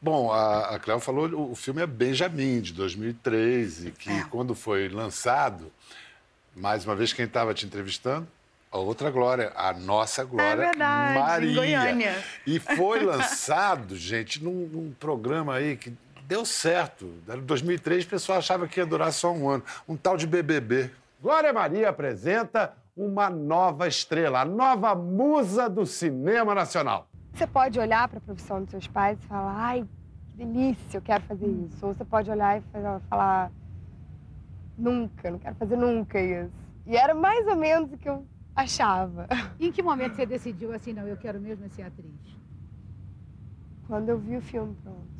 Bom, 0.00 0.32
a, 0.32 0.74
a 0.74 0.78
Cléo 0.78 0.98
falou, 0.98 1.50
o 1.50 1.54
filme 1.54 1.82
é 1.82 1.86
Benjamin, 1.86 2.60
de 2.62 2.72
2013, 2.72 3.92
que 3.92 4.10
é. 4.10 4.24
quando 4.30 4.54
foi 4.54 4.88
lançado, 4.88 5.70
mais 6.54 6.84
uma 6.86 6.96
vez, 6.96 7.12
quem 7.12 7.26
estava 7.26 7.52
te 7.52 7.66
entrevistando? 7.66 8.26
A 8.72 8.78
outra 8.78 9.10
Glória, 9.10 9.52
a 9.54 9.72
nossa 9.74 10.24
Glória 10.24 10.50
é 10.50 10.56
verdade, 10.56 11.18
Maria. 11.18 11.50
Em 11.50 11.54
Goiânia. 11.54 12.24
E 12.46 12.58
foi 12.58 13.00
lançado, 13.04 13.96
gente, 13.96 14.42
num, 14.42 14.66
num 14.66 14.94
programa 14.98 15.54
aí 15.54 15.76
que 15.76 15.92
deu 16.26 16.44
certo. 16.44 17.12
Em 17.28 17.40
2003, 17.40 18.04
o 18.04 18.08
pessoal 18.08 18.38
achava 18.38 18.66
que 18.66 18.80
ia 18.80 18.86
durar 18.86 19.12
só 19.12 19.32
um 19.32 19.48
ano. 19.48 19.64
Um 19.86 19.96
tal 19.96 20.16
de 20.16 20.26
BBB. 20.26 20.90
Glória 21.26 21.52
Maria 21.52 21.88
apresenta 21.88 22.72
uma 22.96 23.28
nova 23.28 23.88
estrela, 23.88 24.42
a 24.42 24.44
nova 24.44 24.94
musa 24.94 25.68
do 25.68 25.84
cinema 25.84 26.54
nacional. 26.54 27.08
Você 27.32 27.48
pode 27.48 27.80
olhar 27.80 28.06
para 28.06 28.18
a 28.18 28.20
profissão 28.20 28.60
dos 28.60 28.70
seus 28.70 28.86
pais 28.86 29.18
e 29.20 29.26
falar, 29.26 29.52
ai, 29.56 29.88
que 30.30 30.44
delícia, 30.44 30.98
eu 30.98 31.02
quero 31.02 31.24
fazer 31.24 31.48
isso. 31.48 31.84
Ou 31.84 31.92
você 31.92 32.04
pode 32.04 32.30
olhar 32.30 32.60
e 32.60 32.62
falar, 33.10 33.50
nunca, 34.78 35.28
não 35.28 35.40
quero 35.40 35.56
fazer 35.56 35.76
nunca 35.76 36.20
isso. 36.20 36.52
E 36.86 36.96
era 36.96 37.12
mais 37.12 37.44
ou 37.48 37.56
menos 37.56 37.92
o 37.92 37.96
que 37.98 38.08
eu 38.08 38.24
achava. 38.54 39.26
E 39.58 39.66
em 39.66 39.72
que 39.72 39.82
momento 39.82 40.14
você 40.14 40.26
decidiu 40.26 40.72
assim, 40.72 40.92
não, 40.92 41.08
eu 41.08 41.16
quero 41.16 41.40
mesmo 41.40 41.68
ser 41.70 41.82
atriz? 41.82 42.38
Quando 43.88 44.10
eu 44.10 44.16
vi 44.16 44.36
o 44.36 44.42
filme 44.42 44.76
pronto. 44.80 45.15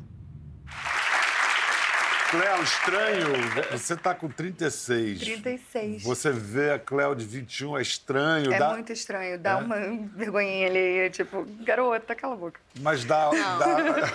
Cléo, 2.29 2.61
estranho. 2.61 3.27
Você 3.71 3.95
tá 3.95 4.13
com 4.13 4.27
36. 4.27 5.19
36. 5.19 6.03
Você 6.03 6.31
vê 6.31 6.71
a 6.71 6.79
Cléo 6.79 7.15
de 7.15 7.25
21, 7.25 7.77
é 7.77 7.81
estranho. 7.81 8.53
É 8.53 8.59
dá... 8.59 8.69
muito 8.69 8.91
estranho, 8.91 9.39
dá 9.39 9.57
uma 9.57 9.77
vergonhinha 10.13 10.67
ali, 10.67 11.09
tipo, 11.09 11.45
garota, 11.61 12.13
cala 12.15 12.33
a 12.33 12.37
boca. 12.37 12.59
Mas 12.81 13.05
dá. 13.05 13.29
dá... 13.29 14.13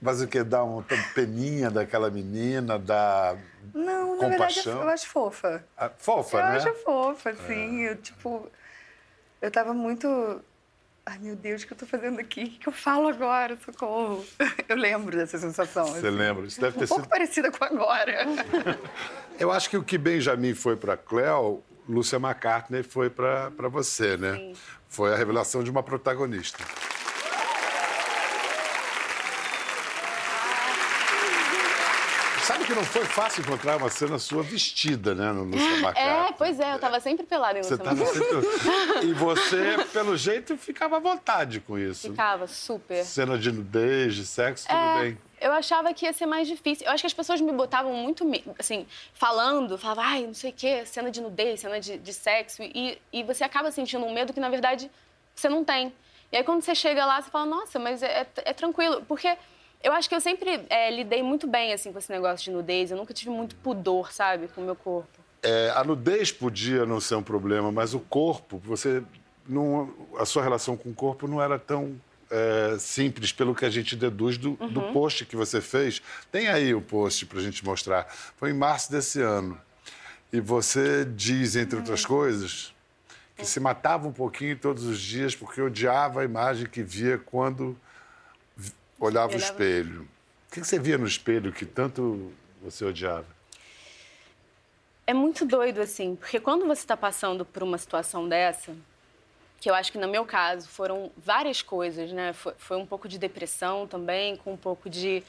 Mas 0.00 0.22
o 0.22 0.26
que? 0.26 0.42
Dá 0.42 0.62
uma 0.64 0.84
peninha 1.14 1.70
daquela 1.70 2.08
menina, 2.10 2.78
dá. 2.78 3.36
Não, 3.74 4.16
na 4.16 4.28
verdade, 4.28 4.54
Compaixão. 4.54 4.82
eu 4.82 4.88
acho 4.88 5.06
fofa. 5.08 5.64
Ah, 5.76 5.90
Fofa, 5.98 6.38
eu 6.38 6.42
né? 6.42 6.56
acho 6.56 6.74
fofa, 6.74 7.30
assim. 7.30 7.82
Eu, 7.82 7.96
tipo, 7.96 8.50
eu 9.42 9.50
tava 9.50 9.74
muito. 9.74 10.42
Ai, 11.10 11.18
meu 11.18 11.34
Deus, 11.34 11.64
o 11.64 11.66
que 11.66 11.72
eu 11.72 11.76
tô 11.76 11.86
fazendo 11.86 12.20
aqui? 12.20 12.44
O 12.44 12.60
que 12.60 12.68
eu 12.68 12.72
falo 12.72 13.08
agora? 13.08 13.58
Socorro. 13.64 14.24
Eu 14.68 14.76
lembro 14.76 15.16
dessa 15.16 15.38
sensação. 15.38 15.88
Você 15.88 16.06
assim. 16.06 16.16
lembra? 16.16 16.46
Isso 16.46 16.60
deve 16.60 16.78
ter 16.78 16.84
Um 16.84 16.86
pouco 16.86 17.02
sido. 17.02 17.10
parecida 17.10 17.50
com 17.50 17.64
agora. 17.64 18.26
Eu 19.36 19.50
acho 19.50 19.68
que 19.68 19.76
o 19.76 19.82
que 19.82 19.98
Benjamin 19.98 20.54
foi 20.54 20.76
para 20.76 20.96
Cléo, 20.96 21.64
Lúcia 21.88 22.16
McCartney 22.16 22.84
foi 22.84 23.10
para 23.10 23.50
você, 23.68 24.16
né? 24.16 24.36
Sim. 24.36 24.52
Foi 24.88 25.12
a 25.12 25.16
revelação 25.16 25.64
de 25.64 25.70
uma 25.72 25.82
protagonista. 25.82 26.62
Sabe 32.44 32.59
que 32.70 32.76
não 32.76 32.84
foi 32.84 33.04
fácil 33.04 33.42
encontrar 33.42 33.76
uma 33.76 33.88
cena 33.90 34.18
sua 34.18 34.42
vestida, 34.42 35.14
né, 35.14 35.32
no 35.32 35.42
McCartney? 35.44 36.02
É, 36.04 36.32
pois 36.32 36.60
é, 36.60 36.74
eu 36.74 36.78
tava 36.78 37.00
sempre 37.00 37.26
pelada 37.26 37.58
em 37.58 37.62
Você 37.62 37.76
tava 37.76 38.04
sempre... 38.06 38.26
E 39.08 39.12
você, 39.12 39.76
pelo 39.92 40.16
jeito, 40.16 40.56
ficava 40.56 40.96
à 40.96 41.00
vontade 41.00 41.60
com 41.60 41.78
isso. 41.78 42.10
Ficava 42.10 42.46
super. 42.46 43.04
Cena 43.04 43.36
de 43.38 43.50
nudez, 43.50 44.14
de 44.14 44.24
sexo, 44.26 44.66
tudo 44.68 44.76
É, 44.78 45.00
bem. 45.02 45.18
eu 45.40 45.52
achava 45.52 45.92
que 45.92 46.04
ia 46.06 46.12
ser 46.12 46.26
mais 46.26 46.46
difícil. 46.46 46.86
Eu 46.86 46.92
acho 46.92 47.02
que 47.02 47.06
as 47.06 47.14
pessoas 47.14 47.40
me 47.40 47.52
botavam 47.52 47.92
muito, 47.92 48.24
assim, 48.58 48.86
falando, 49.14 49.76
falavam, 49.78 50.04
ai, 50.04 50.26
não 50.26 50.34
sei 50.34 50.50
o 50.50 50.54
quê, 50.54 50.84
cena 50.86 51.10
de 51.10 51.20
nudez, 51.20 51.60
cena 51.60 51.80
de, 51.80 51.98
de 51.98 52.12
sexo. 52.14 52.62
E, 52.62 53.00
e 53.12 53.22
você 53.24 53.42
acaba 53.42 53.70
sentindo 53.72 54.04
um 54.04 54.12
medo 54.12 54.32
que, 54.32 54.40
na 54.40 54.48
verdade, 54.48 54.90
você 55.34 55.48
não 55.48 55.64
tem. 55.64 55.92
E 56.30 56.36
aí, 56.36 56.44
quando 56.44 56.62
você 56.62 56.74
chega 56.74 57.04
lá, 57.04 57.20
você 57.20 57.30
fala, 57.30 57.46
nossa, 57.46 57.78
mas 57.78 58.02
é, 58.02 58.20
é- 58.20 58.50
é 58.50 58.52
tranquilo. 58.52 59.02
Porque 59.08 59.36
eu 59.82 59.92
acho 59.92 60.08
que 60.08 60.14
eu 60.14 60.20
sempre 60.20 60.66
é, 60.68 60.90
lidei 60.90 61.22
muito 61.22 61.46
bem, 61.46 61.72
assim, 61.72 61.92
com 61.92 61.98
esse 61.98 62.10
negócio 62.10 62.44
de 62.44 62.50
nudez. 62.50 62.90
Eu 62.90 62.96
nunca 62.96 63.14
tive 63.14 63.30
muito 63.30 63.56
pudor, 63.56 64.12
sabe, 64.12 64.48
com 64.48 64.60
o 64.60 64.64
meu 64.64 64.76
corpo. 64.76 65.08
É, 65.42 65.72
a 65.74 65.82
nudez 65.82 66.30
podia 66.30 66.84
não 66.84 67.00
ser 67.00 67.14
um 67.14 67.22
problema, 67.22 67.72
mas 67.72 67.94
o 67.94 68.00
corpo, 68.00 68.58
você 68.58 69.02
não, 69.48 69.92
a 70.18 70.26
sua 70.26 70.42
relação 70.42 70.76
com 70.76 70.90
o 70.90 70.94
corpo 70.94 71.26
não 71.26 71.40
era 71.40 71.58
tão 71.58 71.98
é, 72.30 72.76
simples, 72.78 73.32
pelo 73.32 73.54
que 73.54 73.64
a 73.64 73.70
gente 73.70 73.96
deduz 73.96 74.36
do, 74.36 74.52
do 74.52 74.92
post 74.92 75.24
que 75.24 75.34
você 75.34 75.60
fez. 75.60 76.00
Tem 76.30 76.48
aí 76.48 76.74
o 76.74 76.80
post 76.80 77.26
para 77.26 77.38
a 77.38 77.42
gente 77.42 77.64
mostrar. 77.64 78.06
Foi 78.36 78.50
em 78.50 78.54
março 78.54 78.92
desse 78.92 79.20
ano. 79.20 79.58
E 80.32 80.40
você 80.40 81.04
diz, 81.04 81.56
entre 81.56 81.76
outras 81.76 82.04
coisas, 82.04 82.72
que 83.36 83.44
se 83.44 83.58
matava 83.58 84.06
um 84.06 84.12
pouquinho 84.12 84.56
todos 84.56 84.84
os 84.84 85.00
dias 85.00 85.34
porque 85.34 85.60
odiava 85.60 86.20
a 86.20 86.24
imagem 86.24 86.66
que 86.66 86.82
via 86.82 87.18
quando 87.18 87.76
vi- 89.00 89.04
olhava 89.06 89.32
o 89.32 89.36
Olhava. 89.36 89.52
espelho. 89.52 90.02
O 90.02 90.52
que 90.52 90.60
que 90.60 90.66
você 90.66 90.78
via 90.78 90.98
no 90.98 91.06
espelho 91.06 91.52
que 91.52 91.64
tanto 91.64 92.32
você 92.62 92.84
odiava? 92.84 93.26
É 95.06 95.14
muito 95.14 95.44
doido, 95.44 95.80
assim, 95.80 96.14
porque 96.16 96.38
quando 96.38 96.66
você 96.66 96.82
está 96.82 96.96
passando 96.96 97.44
por 97.44 97.62
uma 97.62 97.78
situação 97.78 98.28
dessa, 98.28 98.74
que 99.60 99.68
eu 99.68 99.74
acho 99.74 99.90
que 99.90 99.98
no 99.98 100.06
meu 100.08 100.24
caso 100.24 100.68
foram 100.68 101.10
várias 101.16 101.62
coisas, 101.62 102.12
né? 102.12 102.32
Foi, 102.32 102.54
foi 102.58 102.76
um 102.76 102.86
pouco 102.86 103.08
de 103.08 103.18
depressão 103.18 103.86
também, 103.86 104.36
com 104.36 104.52
um 104.52 104.56
pouco 104.56 104.88
de, 104.88 105.22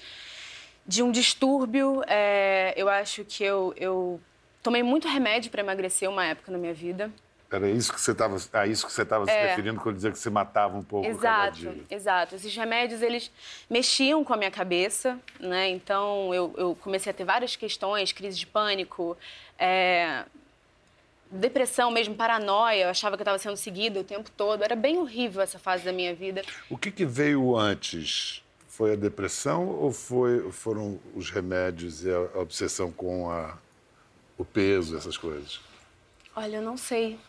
de 0.85 1.01
um 1.01 1.11
distúrbio. 1.11 2.03
É, 2.07 2.73
eu 2.77 2.87
acho 2.89 3.25
que 3.25 3.43
eu, 3.43 3.73
eu 3.75 4.19
tomei 4.61 4.83
muito 4.83 5.07
remédio 5.07 5.49
para 5.49 5.61
emagrecer 5.61 6.07
uma 6.09 6.25
época 6.25 6.51
na 6.51 6.57
minha 6.59 6.73
vida. 6.73 7.11
Era 7.51 7.70
isso 7.70 7.91
que 7.91 8.00
você 8.00 8.13
estava, 8.13 8.38
a 8.53 8.65
isso 8.65 8.88
que 8.88 8.93
você 8.93 9.01
estava 9.01 9.25
se 9.25 9.31
É. 9.31 9.48
referindo 9.48 9.81
quando 9.81 9.96
dizia 9.96 10.10
que 10.10 10.17
você 10.17 10.29
matava 10.29 10.77
um 10.77 10.84
pouco 10.84 11.05
Exato, 11.05 11.75
exato. 11.89 12.36
Esses 12.36 12.55
remédios, 12.55 13.01
eles 13.01 13.29
mexiam 13.70 14.24
com 14.24 14.34
a 14.34 14.38
minha 14.38 14.50
cabeça, 14.50 15.20
né? 15.38 15.70
Então, 15.70 16.34
eu, 16.34 16.53
eu 16.58 16.77
comecei 16.79 17.10
a 17.10 17.13
ter 17.13 17.25
várias 17.25 17.58
questões, 17.58 18.13
crise 18.13 18.39
de 18.39 18.48
pânico, 18.48 19.17
é, 19.60 20.24
depressão 21.29 21.91
mesmo, 21.91 22.15
paranoia. 22.15 22.86
Eu 22.86 22.89
achava 22.89 23.17
que 23.17 23.22
eu 23.22 23.25
estava 23.25 23.38
sendo 23.38 23.58
seguida 23.58 24.00
o 24.00 24.03
tempo 24.05 24.31
todo. 24.31 24.63
Era 24.63 24.75
bem 24.75 24.98
horrível 24.98 25.41
essa 25.41 25.60
fase 25.60 25.84
da 25.84 25.91
minha 25.91 26.15
vida. 26.15 26.43
O 26.70 26.77
que, 26.77 26.89
que 26.89 27.05
veio 27.05 27.58
antes? 27.58 28.41
Foi 28.70 28.93
a 28.93 28.96
depressão 28.96 29.67
ou 29.67 29.91
foi, 29.91 30.50
foram 30.53 30.98
os 31.13 31.29
remédios 31.29 32.05
e 32.05 32.10
a, 32.10 32.15
a 32.34 32.39
obsessão 32.39 32.89
com 32.93 33.29
a, 33.29 33.58
o 34.38 34.46
peso, 34.46 34.96
essas 34.96 35.17
coisas? 35.17 35.60
Olha, 36.34 36.55
eu 36.55 36.62
não 36.62 36.77
sei. 36.77 37.20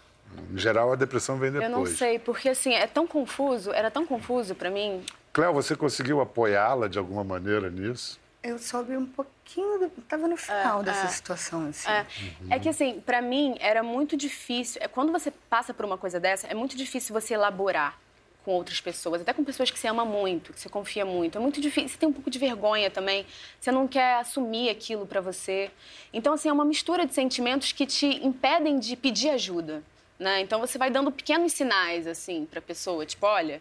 Em 0.52 0.58
geral, 0.58 0.92
a 0.92 0.96
depressão 0.96 1.38
vem 1.38 1.50
depois. 1.50 1.70
Eu 1.70 1.78
não 1.78 1.86
sei, 1.86 2.18
porque 2.18 2.48
assim, 2.48 2.74
é 2.74 2.86
tão 2.86 3.06
confuso, 3.06 3.72
era 3.72 3.90
tão 3.90 4.06
confuso 4.06 4.54
para 4.54 4.70
mim. 4.70 5.04
Cléo, 5.32 5.52
você 5.52 5.74
conseguiu 5.74 6.20
apoiá-la 6.20 6.88
de 6.88 6.98
alguma 6.98 7.24
maneira 7.24 7.70
nisso? 7.70 8.20
Eu 8.42 8.58
soube 8.58 8.96
um 8.96 9.06
pouquinho, 9.06 9.78
do... 9.78 9.90
tava 10.08 10.26
no 10.26 10.36
final 10.36 10.82
dessa 10.82 11.06
situação, 11.08 11.68
assim. 11.68 11.88
É, 11.88 12.06
é 12.50 12.58
que 12.58 12.68
assim, 12.68 13.00
pra 13.00 13.22
mim 13.22 13.56
era 13.60 13.82
muito 13.84 14.16
difícil. 14.16 14.82
é, 14.82 14.88
Quando 14.88 15.12
você 15.12 15.30
passa 15.48 15.72
por 15.72 15.84
uma 15.84 15.96
coisa 15.96 16.18
dessa, 16.18 16.48
é 16.48 16.54
muito 16.54 16.76
difícil 16.76 17.14
você 17.14 17.34
elaborar 17.34 17.96
com 18.44 18.50
outras 18.50 18.80
pessoas, 18.80 19.22
até 19.22 19.32
com 19.32 19.44
pessoas 19.44 19.70
que 19.70 19.78
você 19.78 19.86
ama 19.86 20.04
muito, 20.04 20.52
que 20.52 20.58
você 20.58 20.68
confia 20.68 21.04
muito. 21.04 21.38
É 21.38 21.40
muito 21.40 21.60
difícil. 21.60 21.90
Você 21.90 21.96
tem 21.96 22.08
um 22.08 22.12
pouco 22.12 22.28
de 22.28 22.38
vergonha 22.40 22.90
também. 22.90 23.24
Você 23.60 23.70
não 23.70 23.86
quer 23.86 24.16
assumir 24.18 24.68
aquilo 24.68 25.06
pra 25.06 25.20
você. 25.20 25.70
Então 26.12 26.32
assim, 26.34 26.48
é 26.48 26.52
uma 26.52 26.64
mistura 26.64 27.06
de 27.06 27.14
sentimentos 27.14 27.70
que 27.70 27.86
te 27.86 28.06
impedem 28.26 28.80
de 28.80 28.96
pedir 28.96 29.30
ajuda, 29.30 29.84
né? 30.18 30.40
Então 30.40 30.60
você 30.60 30.78
vai 30.78 30.90
dando 30.90 31.10
pequenos 31.10 31.52
sinais 31.52 32.06
assim 32.06 32.46
pra 32.46 32.60
pessoa, 32.60 33.04
tipo, 33.04 33.26
olha, 33.26 33.60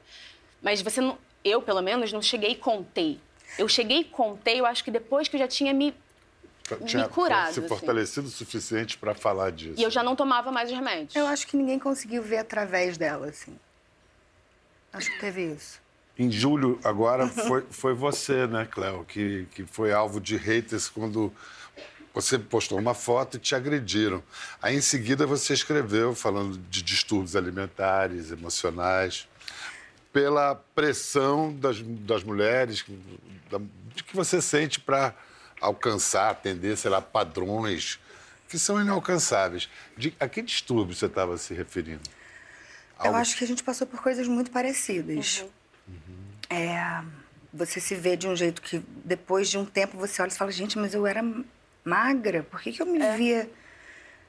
mas 0.61 0.81
você 0.81 1.01
não, 1.01 1.17
eu 1.43 1.61
pelo 1.61 1.81
menos 1.81 2.11
não 2.11 2.21
cheguei 2.21 2.51
e 2.51 2.55
contei. 2.55 3.19
Eu 3.57 3.67
cheguei 3.67 3.99
e 3.99 4.03
contei, 4.03 4.59
eu 4.59 4.65
acho 4.65 4.83
que 4.83 4.91
depois 4.91 5.27
que 5.27 5.35
eu 5.35 5.39
já 5.39 5.47
tinha 5.47 5.73
me 5.73 5.93
Tinha 6.85 7.07
curado, 7.07 7.53
se 7.53 7.59
assim. 7.59 7.67
fortalecido 7.67 8.27
o 8.27 8.31
suficiente 8.31 8.97
para 8.97 9.13
falar 9.13 9.51
disso. 9.51 9.75
E 9.77 9.83
eu 9.83 9.89
já 9.91 10.01
não 10.01 10.15
tomava 10.15 10.51
mais 10.51 10.69
os 10.69 10.75
remédios. 10.75 11.15
Eu 11.15 11.27
acho 11.27 11.45
que 11.45 11.57
ninguém 11.57 11.77
conseguiu 11.77 12.23
ver 12.23 12.37
através 12.37 12.97
dela, 12.97 13.27
assim. 13.27 13.57
Acho 14.93 15.11
que 15.11 15.19
teve 15.19 15.53
isso. 15.53 15.81
Em 16.17 16.29
julho, 16.31 16.79
agora, 16.83 17.27
foi, 17.27 17.65
foi 17.69 17.93
você, 17.93 18.45
né, 18.45 18.67
Cléo, 18.69 19.03
que, 19.05 19.47
que 19.53 19.65
foi 19.65 19.91
alvo 19.91 20.19
de 20.21 20.37
haters 20.37 20.87
quando 20.87 21.33
você 22.13 22.37
postou 22.37 22.77
uma 22.77 22.93
foto 22.93 23.37
e 23.37 23.39
te 23.39 23.55
agrediram. 23.55 24.21
Aí, 24.61 24.75
em 24.75 24.81
seguida, 24.81 25.25
você 25.25 25.53
escreveu 25.53 26.13
falando 26.13 26.57
de 26.57 26.81
distúrbios 26.81 27.35
alimentares, 27.35 28.31
emocionais, 28.31 29.27
pela 30.11 30.55
pressão 30.55 31.53
das, 31.53 31.81
das 31.81 32.23
mulheres, 32.23 32.83
da, 33.49 33.59
de 33.95 34.03
que 34.03 34.15
você 34.15 34.41
sente 34.41 34.79
para 34.79 35.15
alcançar, 35.59 36.31
atender, 36.31 36.77
sei 36.77 36.91
lá, 36.91 37.01
padrões 37.01 37.99
que 38.49 38.59
são 38.59 38.81
inalcançáveis. 38.81 39.69
De, 39.97 40.13
a 40.19 40.27
que 40.27 40.41
distúrbio 40.41 40.93
você 40.93 41.05
estava 41.05 41.37
se 41.37 41.53
referindo? 41.53 42.01
Eu 43.03 43.15
acho 43.15 43.37
que 43.37 43.43
a 43.43 43.47
gente 43.47 43.63
passou 43.63 43.87
por 43.87 44.01
coisas 44.01 44.27
muito 44.27 44.51
parecidas. 44.51 45.45
É, 46.49 47.01
você 47.53 47.79
se 47.79 47.95
vê 47.95 48.15
de 48.15 48.27
um 48.27 48.35
jeito 48.35 48.61
que 48.61 48.83
depois 49.03 49.49
de 49.49 49.57
um 49.57 49.65
tempo 49.65 49.97
você 49.97 50.21
olha 50.21 50.29
e 50.29 50.35
fala, 50.35 50.51
gente, 50.51 50.77
mas 50.77 50.93
eu 50.93 51.07
era 51.07 51.23
magra, 51.83 52.43
por 52.43 52.61
que, 52.61 52.71
que 52.71 52.81
eu 52.81 52.85
me 52.85 52.99
via 53.17 53.49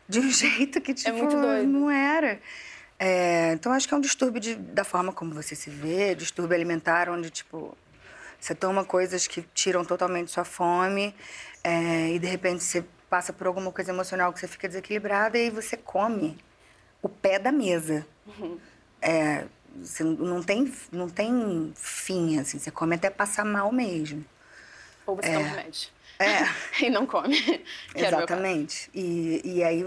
de 0.08 0.20
um 0.20 0.28
jeito 0.30 0.80
que 0.80 0.94
tipo, 0.94 1.16
muito 1.16 1.36
doido. 1.40 1.68
não 1.68 1.90
era? 1.90 2.40
É, 2.98 3.52
então 3.52 3.72
acho 3.72 3.88
que 3.88 3.94
é 3.94 3.96
um 3.96 4.00
distúrbio 4.00 4.40
de- 4.40 4.54
da 4.54 4.84
forma 4.84 5.12
como 5.12 5.34
você 5.34 5.54
se 5.56 5.68
vê, 5.70 6.14
distúrbio 6.14 6.54
alimentar, 6.54 7.08
onde 7.08 7.30
tipo 7.30 7.76
você 8.38 8.54
toma 8.54 8.84
coisas 8.84 9.26
que 9.26 9.42
tiram 9.54 9.84
totalmente 9.84 10.30
sua 10.30 10.44
fome 10.44 11.14
é, 11.64 12.10
e 12.10 12.18
de 12.18 12.26
repente 12.26 12.62
você 12.62 12.84
passa 13.10 13.32
por 13.32 13.46
alguma 13.46 13.70
coisa 13.72 13.90
emocional 13.92 14.32
que 14.32 14.40
você 14.40 14.48
fica 14.48 14.66
desequilibrada 14.68 15.36
e 15.38 15.50
você 15.50 15.76
come 15.76 16.38
o 17.00 17.08
pé 17.08 17.38
da 17.38 17.50
mesa. 17.52 18.06
É, 19.00 19.44
você 19.76 20.04
não- 20.04 20.42
tem, 20.42 20.72
não 20.92 21.08
tem 21.08 21.72
fim, 21.76 22.38
assim, 22.38 22.58
você 22.58 22.70
come 22.70 22.94
até 22.94 23.10
passar 23.10 23.44
mal 23.44 23.72
mesmo. 23.72 24.24
Ou 25.06 25.16
você 25.16 25.32
toma 25.32 25.48
remédio. 25.48 25.88
É. 26.18 26.46
e 26.84 26.90
não 26.90 27.06
come. 27.06 27.64
Exatamente. 27.94 28.90
E, 28.94 29.40
e 29.44 29.64
aí 29.64 29.84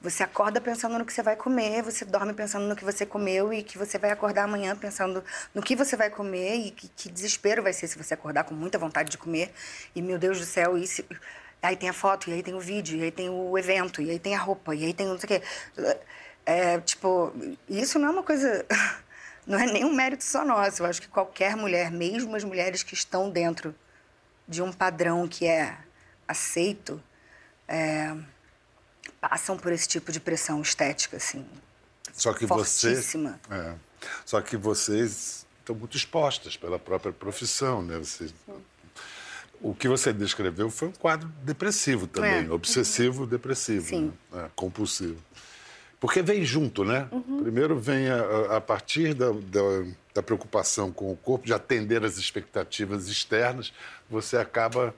você 0.00 0.22
acorda 0.22 0.60
pensando 0.60 0.98
no 0.98 1.04
que 1.04 1.12
você 1.12 1.22
vai 1.22 1.36
comer, 1.36 1.82
você 1.82 2.04
dorme 2.04 2.32
pensando 2.32 2.66
no 2.66 2.76
que 2.76 2.84
você 2.84 3.04
comeu 3.04 3.52
e 3.52 3.62
que 3.62 3.76
você 3.76 3.98
vai 3.98 4.10
acordar 4.10 4.44
amanhã 4.44 4.76
pensando 4.76 5.24
no 5.54 5.62
que 5.62 5.76
você 5.76 5.96
vai 5.96 6.10
comer 6.10 6.56
e 6.56 6.70
que, 6.70 6.88
que 6.88 7.08
desespero 7.10 7.62
vai 7.62 7.72
ser 7.72 7.86
se 7.86 7.98
você 7.98 8.14
acordar 8.14 8.44
com 8.44 8.54
muita 8.54 8.78
vontade 8.78 9.10
de 9.10 9.18
comer. 9.18 9.52
E 9.94 10.02
meu 10.02 10.18
Deus 10.18 10.38
do 10.38 10.46
céu, 10.46 10.74
se... 10.86 11.04
aí 11.62 11.76
tem 11.76 11.88
a 11.88 11.92
foto, 11.92 12.30
e 12.30 12.32
aí 12.32 12.42
tem 12.42 12.54
o 12.54 12.60
vídeo, 12.60 12.98
e 12.98 13.02
aí 13.04 13.10
tem 13.10 13.28
o 13.28 13.56
evento, 13.58 14.00
e 14.00 14.10
aí 14.10 14.18
tem 14.18 14.34
a 14.34 14.38
roupa, 14.38 14.74
e 14.74 14.84
aí 14.84 14.94
tem 14.94 15.06
não 15.06 15.18
sei 15.18 15.38
o 15.38 15.40
quê. 15.40 15.46
É, 16.46 16.80
tipo, 16.80 17.32
isso 17.68 17.98
não 17.98 18.08
é 18.08 18.10
uma 18.10 18.22
coisa. 18.22 18.64
Não 19.46 19.58
é 19.58 19.64
nem 19.64 19.82
um 19.82 19.94
mérito 19.94 20.22
só 20.24 20.44
nosso. 20.44 20.82
Eu 20.82 20.86
acho 20.86 21.00
que 21.00 21.08
qualquer 21.08 21.56
mulher, 21.56 21.90
mesmo 21.90 22.36
as 22.36 22.44
mulheres 22.44 22.82
que 22.82 22.92
estão 22.92 23.30
dentro 23.30 23.74
de 24.48 24.62
um 24.62 24.72
padrão 24.72 25.28
que 25.28 25.46
é 25.46 25.76
aceito 26.26 27.00
é, 27.68 28.16
passam 29.20 29.56
por 29.58 29.72
esse 29.72 29.86
tipo 29.86 30.10
de 30.10 30.18
pressão 30.18 30.62
estética, 30.62 31.18
assim. 31.18 31.46
Só 32.12 32.32
que 32.32 32.46
você. 32.46 32.88
Fortíssima. 32.94 33.38
É. 33.50 33.74
Só 34.24 34.40
que 34.40 34.56
vocês 34.56 35.46
estão 35.60 35.74
muito 35.76 35.96
expostas 35.96 36.56
pela 36.56 36.78
própria 36.78 37.12
profissão, 37.12 37.82
né? 37.82 37.98
Vocês... 37.98 38.34
O 39.60 39.74
que 39.74 39.88
você 39.88 40.12
descreveu 40.12 40.70
foi 40.70 40.88
um 40.88 40.92
quadro 40.92 41.28
depressivo 41.42 42.06
também, 42.06 42.46
É. 42.46 42.50
obsessivo 42.50 43.26
depressivo, 43.26 43.86
Sim. 43.88 44.12
né? 44.32 44.44
É, 44.44 44.50
compulsivo. 44.54 45.20
Porque 46.00 46.22
vem 46.22 46.44
junto, 46.44 46.84
né? 46.84 47.08
Primeiro 47.42 47.78
vem 47.78 48.08
a, 48.08 48.56
a- 48.56 48.60
partir 48.60 49.14
da, 49.14 49.30
da, 49.32 49.60
da 50.14 50.22
preocupação 50.22 50.92
com 50.92 51.10
o 51.10 51.16
corpo, 51.16 51.44
de 51.46 51.52
atender 51.52 52.04
às 52.04 52.16
expectativas 52.18 53.08
externas, 53.08 53.72
você 54.08 54.36
acaba 54.36 54.94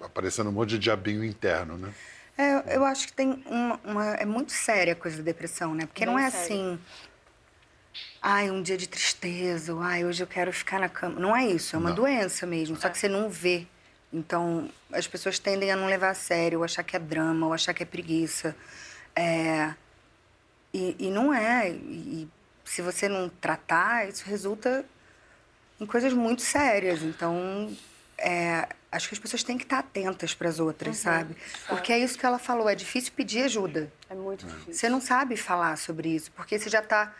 aparecendo 0.00 0.48
um 0.50 0.52
monte 0.52 0.70
de 0.70 0.78
diabinho 0.78 1.24
interno, 1.24 1.76
né? 1.78 1.92
É, 2.38 2.76
eu- 2.76 2.84
acho 2.84 3.06
que 3.06 3.12
tem 3.12 3.42
uma, 3.46 3.80
uma- 3.84 4.14
É 4.14 4.24
muito 4.26 4.52
séria 4.52 4.92
a 4.92 4.96
coisa 4.96 5.16
da 5.18 5.22
depressão, 5.22 5.74
né? 5.74 5.86
Porque 5.86 6.04
não 6.04 6.16
Bem 6.16 6.24
é 6.24 6.30
séria. 6.30 6.44
assim. 6.44 6.78
Ai, 8.20 8.50
um 8.50 8.60
dia 8.60 8.76
de 8.76 8.88
tristeza, 8.88 9.72
ou 9.72 9.80
ai, 9.80 10.04
hoje 10.04 10.22
eu 10.22 10.26
quero 10.26 10.52
ficar 10.52 10.80
na 10.80 10.88
cama. 10.88 11.18
Não 11.20 11.34
é 11.34 11.46
isso, 11.46 11.76
é 11.76 11.78
uma 11.78 11.90
Não. 11.90 11.96
doença 11.96 12.44
mesmo, 12.44 12.76
só 12.76 12.88
que 12.88 12.98
você 12.98 13.08
não 13.08 13.30
vê. 13.30 13.66
Então, 14.12 14.68
as 14.92 15.06
pessoas 15.06 15.38
tendem 15.38 15.70
a 15.70 15.76
não 15.76 15.86
levar 15.86 16.10
a 16.10 16.14
sério, 16.14 16.58
ou 16.58 16.64
achar 16.64 16.82
que 16.82 16.96
é 16.96 16.98
drama, 16.98 17.46
ou 17.46 17.52
achar 17.52 17.72
que 17.72 17.82
é 17.82 17.86
preguiça. 17.86 18.54
É, 19.16 19.74
E, 20.72 20.94
e 20.98 21.10
não 21.10 21.32
é. 21.32 21.70
E, 21.70 22.28
se 22.64 22.82
você 22.82 23.08
não 23.08 23.28
tratar, 23.28 24.08
isso 24.08 24.24
resulta 24.26 24.84
em 25.80 25.86
coisas 25.86 26.12
muito 26.12 26.42
sérias. 26.42 27.02
Então, 27.02 27.74
é, 28.18 28.68
acho 28.90 29.08
que 29.08 29.14
as 29.14 29.18
pessoas 29.18 29.42
têm 29.42 29.56
que 29.56 29.64
estar 29.64 29.78
atentas 29.78 30.34
para 30.34 30.48
as 30.48 30.58
outras, 30.58 30.96
sabe? 30.98 31.36
Porque 31.68 31.92
é 31.92 31.98
isso 31.98 32.18
que 32.18 32.26
ela 32.26 32.38
falou, 32.38 32.68
é 32.68 32.74
difícil 32.74 33.12
pedir 33.14 33.44
ajuda. 33.44 33.90
É 34.10 34.14
muito 34.14 34.46
difícil. 34.46 34.74
Você 34.74 34.88
não 34.88 35.00
sabe 35.00 35.36
falar 35.36 35.76
sobre 35.78 36.08
isso, 36.10 36.30
porque 36.32 36.58
você 36.58 36.68
já 36.68 36.80
está 36.80 37.14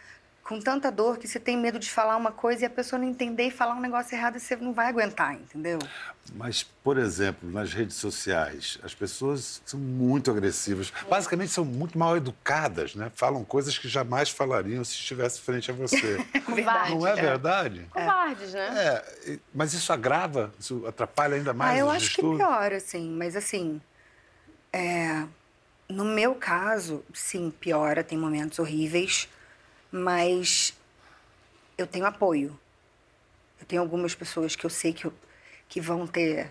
com 0.47 0.61
tanta 0.61 0.93
dor 0.93 1.19
que 1.19 1.27
você 1.27 1.41
tem 1.41 1.57
medo 1.57 1.77
de 1.77 1.91
falar 1.91 2.17
uma 2.17 2.31
coisa 2.31 2.63
e 2.63 2.67
a 2.67 2.71
pessoa 2.71 3.01
não 3.01 3.09
entender 3.09 3.49
e 3.49 3.51
falar 3.51 3.75
um 3.75 3.81
negócio 3.81 4.15
errado 4.15 4.37
e 4.37 4.41
você 4.41 4.55
não 4.55 4.73
vai 4.73 4.87
aguentar, 4.87 5.35
entendeu? 5.35 5.81
Mas, 6.37 6.63
por 6.63 6.99
exemplo, 6.99 7.51
nas 7.51 7.73
redes 7.73 7.97
sociais, 7.97 8.79
as 8.85 8.95
pessoas 8.95 9.61
são 9.67 9.79
muito 9.81 10.31
agressivas. 10.31 10.93
Basicamente, 11.11 11.51
são 11.51 11.65
muito 11.65 11.99
mal 11.99 12.17
educadas, 12.17 12.95
né? 12.95 13.11
Falam 13.17 13.45
coisas 13.45 13.77
que 13.77 13.89
jamais 13.89 14.31
falariam 14.31 14.85
se 14.85 14.93
estivesse 14.93 15.41
frente 15.41 15.73
a 15.73 15.75
você. 15.75 16.25
Covarde. 16.47 16.95
Não 16.95 17.05
é 17.05 17.15
verdade? 17.17 17.85
Covardes, 17.91 18.53
né? 18.53 19.03
É, 19.27 19.39
mas 19.53 19.75
isso 19.75 19.93
agrava, 19.93 20.53
isso 20.61 20.87
atrapalha 20.87 21.35
ainda 21.35 21.53
mais 21.53 21.75
ah, 21.75 21.79
eu 21.81 21.87
os 21.87 21.95
acho 21.97 22.07
que 22.07 22.21
estudos. 22.21 22.39
piora, 22.39 22.77
assim, 22.77 23.11
mas 23.11 23.35
assim. 23.35 23.81
é, 24.73 25.25
no 25.89 26.05
meu 26.05 26.37
caso, 26.37 27.05
sim, 27.13 27.51
piora, 27.51 28.05
tem 28.05 28.17
momentos 28.17 28.61
horríveis, 28.61 29.29
mas 29.91 30.75
eu 31.79 31.87
tenho 31.87 32.07
apoio. 32.07 32.59
Eu 33.61 33.67
tenho 33.67 33.83
algumas 33.83 34.15
pessoas 34.15 34.55
que 34.57 34.65
eu 34.65 34.71
sei 34.71 34.93
que, 34.93 35.07
eu- 35.07 35.15
que 35.69 35.81
vão 35.81 36.07
ter. 36.07 36.51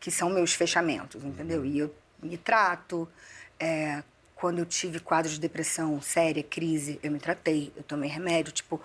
que 0.00 0.10
são 0.10 0.28
meus 0.28 0.52
fechamentos, 0.52 1.24
entendeu? 1.24 1.64
E 1.64 1.78
eu 1.78 1.94
me 2.22 2.36
trato. 2.36 3.08
é, 3.58 4.02
quando 4.34 4.58
eu 4.58 4.66
tive 4.66 5.00
quadro 5.00 5.30
de 5.30 5.40
depressão 5.40 6.00
séria, 6.02 6.42
crise, 6.42 7.00
eu 7.02 7.10
me 7.10 7.18
tratei, 7.18 7.72
eu 7.76 7.82
tomei 7.84 8.10
remédio. 8.10 8.52
Tipo, 8.52 8.78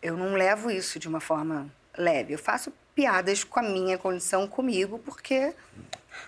eu 0.00 0.16
não 0.16 0.34
levo 0.34 0.70
isso 0.70 0.98
de 0.98 1.08
uma 1.08 1.18
forma 1.18 1.68
leve. 1.98 2.32
Eu 2.34 2.38
faço 2.38 2.72
piadas 2.94 3.42
com 3.42 3.58
a 3.58 3.62
minha 3.62 3.98
condição 3.98 4.46
comigo, 4.46 4.98
porque 5.00 5.52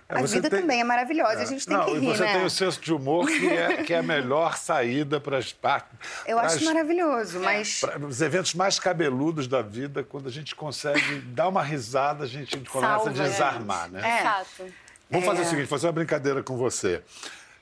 É, 0.09 0.19
a 0.19 0.21
você 0.21 0.35
vida 0.37 0.51
tem- 0.51 0.61
também 0.61 0.81
é 0.81 0.85
maravilhosa 0.85 1.41
e 1.41 1.43
a 1.43 1.47
gente 1.47 1.67
tem 1.67 1.77
Não, 1.77 1.85
que 1.87 1.93
e 1.93 1.99
rir, 1.99 2.07
você 2.07 2.25
né? 2.25 2.33
tem 2.35 2.45
o 2.45 2.51
senso 2.51 2.81
de 2.81 2.93
humor 2.93 3.27
que 3.27 3.49
é, 3.49 3.83
que 3.83 3.93
é 3.95 3.99
a 3.99 4.03
melhor 4.03 4.57
saída 4.57 5.21
para 5.21 5.39
as 5.39 5.53
partes. 5.53 5.99
Eu 6.27 6.39
acho 6.39 6.65
maravilhoso, 6.65 7.39
É. 7.39 7.41
mas 7.41 7.81
Para 7.81 7.99
os 7.99 8.21
eventos 8.21 8.55
mais 8.55 8.79
cabeludos 8.79 9.47
da 9.47 9.63
vida, 9.63 10.03
quando 10.05 10.29
a 10.29 10.33
gente 10.33 10.55
consegue 10.55 11.21
dar 11.21 11.49
uma 11.49 11.63
risada, 11.63 12.25
a 12.25 12.29
gente 12.29 12.57
começa 12.69 12.95
Salva, 12.95 13.11
a 13.11 13.13
né? 13.13 13.25
desarmar, 13.29 13.91
né? 13.91 14.21
Exato. 14.21 14.73
Vamos 15.11 15.27
É. 15.27 15.31
fazer 15.31 15.43
o 15.43 15.47
seguinte, 15.47 15.67
fazer 15.69 15.87
uma 15.87 15.93
brincadeira 15.93 16.43
com 16.43 16.57
você. 16.57 17.03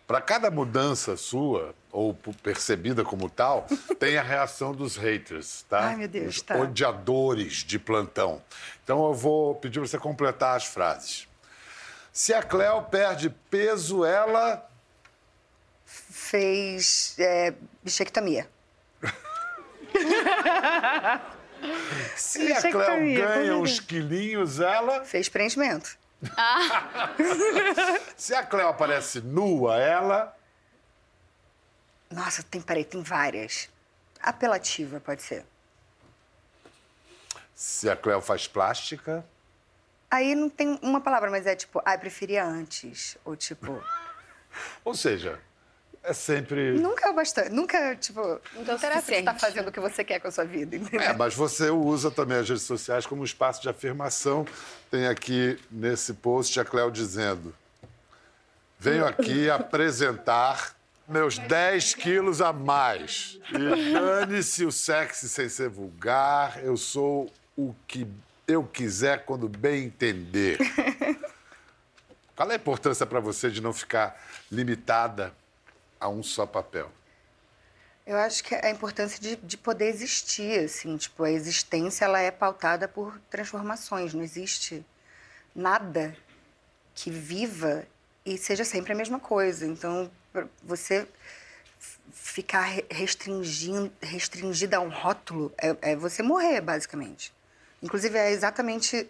Para 0.06 0.20
cada 0.20 0.50
mudança 0.50 1.16
sua, 1.16 1.72
ou 1.92 2.12
percebida 2.42 3.04
como 3.04 3.30
tal, 3.30 3.66
tem 4.00 4.16
a 4.18 4.22
reação 4.22 4.72
dos 4.72 4.96
haters, 4.96 5.64
tá? 5.68 5.80
Ai, 5.90 5.96
meu 5.96 6.08
Deus, 6.08 6.36
Os 6.36 6.42
tá. 6.42 6.56
odiadores 6.56 7.64
de 7.64 7.78
plantão. 7.78 8.42
Então 8.82 9.04
eu 9.06 9.14
vou 9.14 9.54
pedir 9.54 9.78
para 9.78 9.88
você 9.88 9.98
completar 9.98 10.56
as 10.56 10.64
frases. 10.64 11.28
Se 12.12 12.34
a 12.34 12.42
Cleo 12.42 12.82
perde 12.82 13.30
peso, 13.50 14.04
ela... 14.04 14.68
fez 15.86 17.14
é, 17.18 17.54
bichectomia. 17.82 18.48
Se 22.16 22.52
a 22.52 22.60
Cleo 22.60 23.14
ganha 23.14 23.56
uns 23.56 23.80
quilinhos, 23.80 24.60
ela... 24.60 25.04
Fez 25.04 25.28
preenchimento. 25.28 25.98
Se 28.16 28.34
a 28.34 28.44
Cleo 28.44 28.68
aparece 28.68 29.20
nua, 29.20 29.78
ela... 29.78 30.36
Nossa, 32.10 32.42
tem, 32.42 32.60
peraí, 32.60 32.84
tem 32.84 33.02
várias. 33.02 33.68
Apelativa, 34.20 34.98
pode 34.98 35.22
ser. 35.22 35.46
Se 37.54 37.88
a 37.88 37.96
Cleo 37.96 38.20
faz 38.20 38.48
plástica... 38.48 39.24
Aí 40.10 40.34
não 40.34 40.48
tem 40.48 40.78
uma 40.82 41.00
palavra, 41.00 41.30
mas 41.30 41.46
é 41.46 41.54
tipo, 41.54 41.80
ai, 41.84 41.96
preferia 41.96 42.44
antes. 42.44 43.16
Ou 43.24 43.36
tipo, 43.36 43.80
Ou 44.84 44.94
seja, 44.94 45.38
é 46.02 46.12
sempre... 46.12 46.72
nunca 46.72 47.08
é 47.08 47.10
o 47.10 47.14
bastante. 47.14 47.50
Nunca, 47.50 47.94
tipo, 47.96 48.20
Nunca 48.54 48.72
é 48.72 48.74
o 48.74 48.76
interessa 48.76 49.06
você 49.06 49.22
tá 49.22 49.34
fazendo 49.34 49.68
o 49.68 49.72
que 49.72 49.80
você 49.80 50.02
quer 50.02 50.18
com 50.18 50.28
a 50.28 50.30
sua 50.30 50.44
vida, 50.44 50.76
entendeu? 50.76 51.00
É, 51.00 51.12
mas 51.12 51.34
você 51.34 51.70
usa 51.70 52.10
também 52.10 52.38
as 52.38 52.48
redes 52.48 52.64
sociais 52.64 53.06
como 53.06 53.22
um 53.22 53.24
espaço 53.24 53.60
de 53.62 53.68
afirmação. 53.68 54.46
Tem 54.90 55.06
aqui 55.06 55.58
nesse 55.70 56.14
post 56.14 56.58
a 56.58 56.64
Cléo 56.64 56.90
dizendo: 56.90 57.54
venho 58.78 59.06
aqui 59.06 59.48
apresentar 59.50 60.74
meus 61.06 61.38
10 61.38 61.94
quilos 61.94 62.40
a 62.40 62.52
mais. 62.52 63.38
E 63.52 63.92
dane-se 63.92 64.64
o 64.64 64.72
sexy 64.72 65.28
sem 65.28 65.48
ser 65.48 65.68
vulgar, 65.68 66.64
eu 66.64 66.76
sou 66.76 67.30
o 67.56 67.74
que 67.86 68.06
eu 68.50 68.64
quiser 68.64 69.24
quando 69.24 69.48
bem 69.48 69.84
entender. 69.84 70.58
Qual 72.36 72.50
é 72.50 72.54
a 72.54 72.56
importância 72.56 73.04
para 73.04 73.20
você 73.20 73.50
de 73.50 73.60
não 73.60 73.72
ficar 73.72 74.18
limitada 74.50 75.34
a 75.98 76.08
um 76.08 76.22
só 76.22 76.46
papel? 76.46 76.90
Eu 78.06 78.16
acho 78.16 78.42
que 78.42 78.54
a 78.54 78.70
importância 78.70 79.20
de, 79.20 79.36
de 79.36 79.56
poder 79.56 79.86
existir, 79.88 80.64
assim, 80.64 80.96
tipo, 80.96 81.22
a 81.22 81.30
existência 81.30 82.06
ela 82.06 82.18
é 82.18 82.30
pautada 82.30 82.88
por 82.88 83.20
transformações, 83.30 84.14
não 84.14 84.22
existe 84.22 84.84
nada 85.54 86.16
que 86.94 87.10
viva 87.10 87.86
e 88.24 88.36
seja 88.38 88.64
sempre 88.64 88.92
a 88.92 88.96
mesma 88.96 89.20
coisa. 89.20 89.66
Então, 89.66 90.10
você 90.62 91.06
ficar 92.12 92.62
re- 92.62 92.86
restringindo, 92.90 93.92
restringida 94.00 94.78
a 94.78 94.80
um 94.80 94.88
rótulo 94.88 95.52
é, 95.58 95.92
é 95.92 95.96
você 95.96 96.22
morrer, 96.22 96.60
basicamente. 96.60 97.32
Inclusive, 97.82 98.18
é 98.18 98.30
exatamente, 98.30 99.08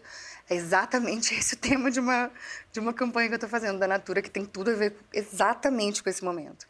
é 0.49 0.55
exatamente 0.55 1.35
esse 1.39 1.55
o 1.55 1.59
tema 1.59 1.91
de 1.91 2.01
uma, 2.01 2.31
de 2.73 2.81
uma 2.81 2.93
campanha 2.93 3.29
que 3.29 3.35
eu 3.35 3.37
estou 3.37 3.51
fazendo 3.51 3.79
da 3.79 3.89
Natura, 3.89 4.23
que 4.23 4.31
tem 4.31 4.45
tudo 4.45 4.71
a 4.71 4.75
ver 4.75 4.97
exatamente 5.13 6.03
com 6.03 6.11
esse 6.11 6.25
momento 6.25 6.67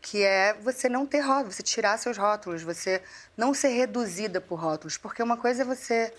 que 0.00 0.22
é 0.22 0.54
você 0.54 0.88
não 0.88 1.06
ter 1.06 1.20
rótulos, 1.20 1.56
você 1.56 1.62
tirar 1.62 1.98
seus 1.98 2.16
rótulos, 2.16 2.62
você 2.62 3.02
não 3.36 3.52
ser 3.52 3.68
reduzida 3.68 4.40
por 4.40 4.58
rótulos, 4.58 4.96
porque 4.96 5.22
uma 5.22 5.36
coisa 5.36 5.62
é 5.62 5.64
você 5.64 6.12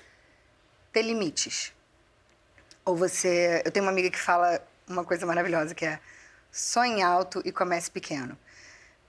ter 0.92 1.02
limites. 1.02 1.74
Ou 2.86 2.96
você, 2.96 3.62
eu 3.66 3.72
tenho 3.72 3.86
uma 3.86 3.92
amiga 3.92 4.10
que 4.10 4.20
fala 4.20 4.62
uma 4.88 5.04
coisa 5.04 5.26
maravilhosa 5.26 5.74
que 5.74 5.86
é 5.86 6.00
sonhe 6.52 7.02
alto 7.02 7.42
e 7.46 7.52
comece 7.52 7.90
pequeno. 7.90 8.38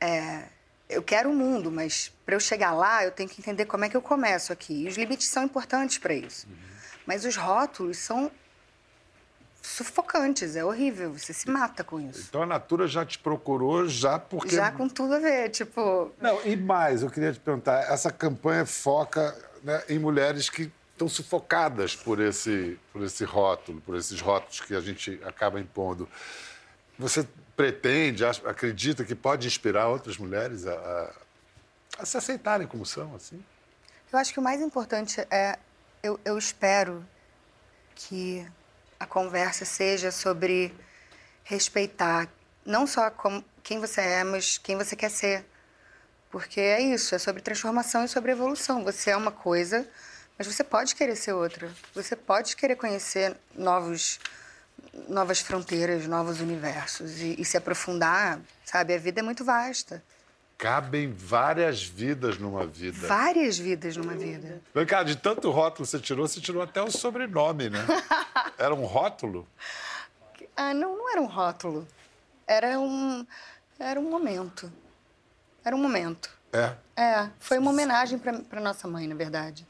É, 0.00 0.44
eu 0.88 1.02
quero 1.02 1.30
o 1.30 1.34
mundo, 1.34 1.70
mas 1.70 2.12
para 2.24 2.34
eu 2.34 2.40
chegar 2.40 2.72
lá, 2.72 3.04
eu 3.04 3.10
tenho 3.10 3.28
que 3.28 3.40
entender 3.40 3.64
como 3.66 3.84
é 3.84 3.88
que 3.88 3.96
eu 3.96 4.02
começo 4.02 4.52
aqui. 4.52 4.84
E 4.84 4.88
os 4.88 4.96
limites 4.96 5.28
são 5.28 5.44
importantes 5.44 5.98
para 5.98 6.14
isso. 6.14 6.46
Mas 7.06 7.24
os 7.24 7.36
rótulos 7.36 7.98
são 7.98 8.30
sufocantes, 9.62 10.56
é 10.56 10.64
horrível, 10.64 11.12
você 11.12 11.32
se 11.32 11.48
mata 11.48 11.84
com 11.84 12.00
isso. 12.00 12.26
Então 12.28 12.42
a 12.42 12.46
Natura 12.46 12.86
já 12.86 13.06
te 13.06 13.18
procurou 13.18 13.88
já 13.88 14.18
porque 14.18 14.56
Já 14.56 14.72
com 14.72 14.88
tudo 14.88 15.14
a 15.14 15.18
ver, 15.20 15.50
tipo, 15.50 16.10
Não, 16.20 16.44
e 16.44 16.56
mais, 16.56 17.02
eu 17.02 17.10
queria 17.10 17.32
te 17.32 17.38
perguntar, 17.38 17.80
essa 17.90 18.10
campanha 18.10 18.66
foca 18.66 19.36
né, 19.62 19.82
em 19.88 19.98
mulheres 19.98 20.50
que 20.50 20.70
estão 20.92 21.08
sufocadas 21.08 21.94
por 21.94 22.20
esse, 22.20 22.78
por 22.92 23.02
esse 23.02 23.24
rótulo, 23.24 23.80
por 23.80 23.96
esses 23.96 24.20
rótulos 24.20 24.60
que 24.60 24.74
a 24.74 24.80
gente 24.80 25.20
acaba 25.24 25.60
impondo. 25.60 26.08
Você 26.98 27.26
pretende, 27.56 28.24
acredita 28.24 29.04
que 29.04 29.14
pode 29.14 29.46
inspirar 29.46 29.88
outras 29.88 30.16
mulheres 30.18 30.66
a, 30.66 30.72
a- 30.72 31.14
a 31.98 32.06
se 32.06 32.16
aceitarem 32.16 32.66
como 32.66 32.84
são, 32.86 33.14
assim? 33.14 33.42
Eu 34.12 34.18
acho 34.18 34.32
que 34.32 34.38
o 34.40 34.42
mais 34.42 34.60
importante 34.60 35.20
é. 35.30 35.58
Eu, 36.02 36.18
eu 36.24 36.36
espero 36.36 37.04
que 37.94 38.46
a 38.98 39.06
conversa 39.06 39.64
seja 39.64 40.10
sobre 40.10 40.74
respeitar 41.44 42.28
não 42.64 42.86
só 42.86 43.10
como, 43.10 43.44
quem 43.62 43.78
você 43.80 44.00
é, 44.00 44.24
mas 44.24 44.58
quem 44.58 44.76
você 44.76 44.96
quer 44.96 45.10
ser. 45.10 45.44
Porque 46.30 46.60
é 46.60 46.80
isso, 46.80 47.14
é 47.14 47.18
sobre 47.18 47.42
transformação 47.42 48.04
e 48.04 48.08
sobre 48.08 48.32
evolução. 48.32 48.82
Você 48.84 49.10
é 49.10 49.16
uma 49.16 49.30
coisa, 49.32 49.86
mas 50.38 50.46
você 50.46 50.64
pode 50.64 50.94
querer 50.94 51.14
ser 51.16 51.32
outra. 51.34 51.70
Você 51.94 52.16
pode 52.16 52.56
querer 52.56 52.76
conhecer 52.76 53.36
novos, 53.54 54.18
novas 55.08 55.40
fronteiras, 55.40 56.06
novos 56.06 56.40
universos 56.40 57.20
e, 57.20 57.40
e 57.40 57.44
se 57.44 57.56
aprofundar, 57.56 58.40
sabe? 58.64 58.94
A 58.94 58.98
vida 58.98 59.20
é 59.20 59.22
muito 59.22 59.44
vasta. 59.44 60.02
Cabem 60.58 61.10
várias 61.12 61.82
vidas 61.82 62.38
numa 62.38 62.66
vida. 62.66 63.06
Várias 63.08 63.58
vidas 63.58 63.96
numa 63.96 64.14
vida. 64.14 64.60
Vem 64.74 64.86
cá, 64.86 65.02
de 65.02 65.16
tanto 65.16 65.50
rótulo 65.50 65.86
que 65.86 65.90
você 65.90 65.98
tirou, 65.98 66.28
você 66.28 66.40
tirou 66.40 66.62
até 66.62 66.80
o 66.80 66.90
sobrenome, 66.90 67.68
né? 67.68 67.84
Era 68.58 68.74
um 68.74 68.84
rótulo? 68.84 69.48
Ah, 70.56 70.72
não, 70.72 70.96
não 70.96 71.10
era 71.10 71.20
um 71.20 71.26
rótulo. 71.26 71.88
Era 72.46 72.78
um, 72.78 73.26
era 73.78 73.98
um 73.98 74.08
momento. 74.08 74.70
Era 75.64 75.74
um 75.74 75.78
momento. 75.78 76.30
É. 76.52 76.74
É, 76.94 77.28
foi 77.40 77.58
uma 77.58 77.70
homenagem 77.70 78.18
para 78.18 78.60
nossa 78.60 78.86
mãe, 78.86 79.08
na 79.08 79.14
verdade. 79.14 79.66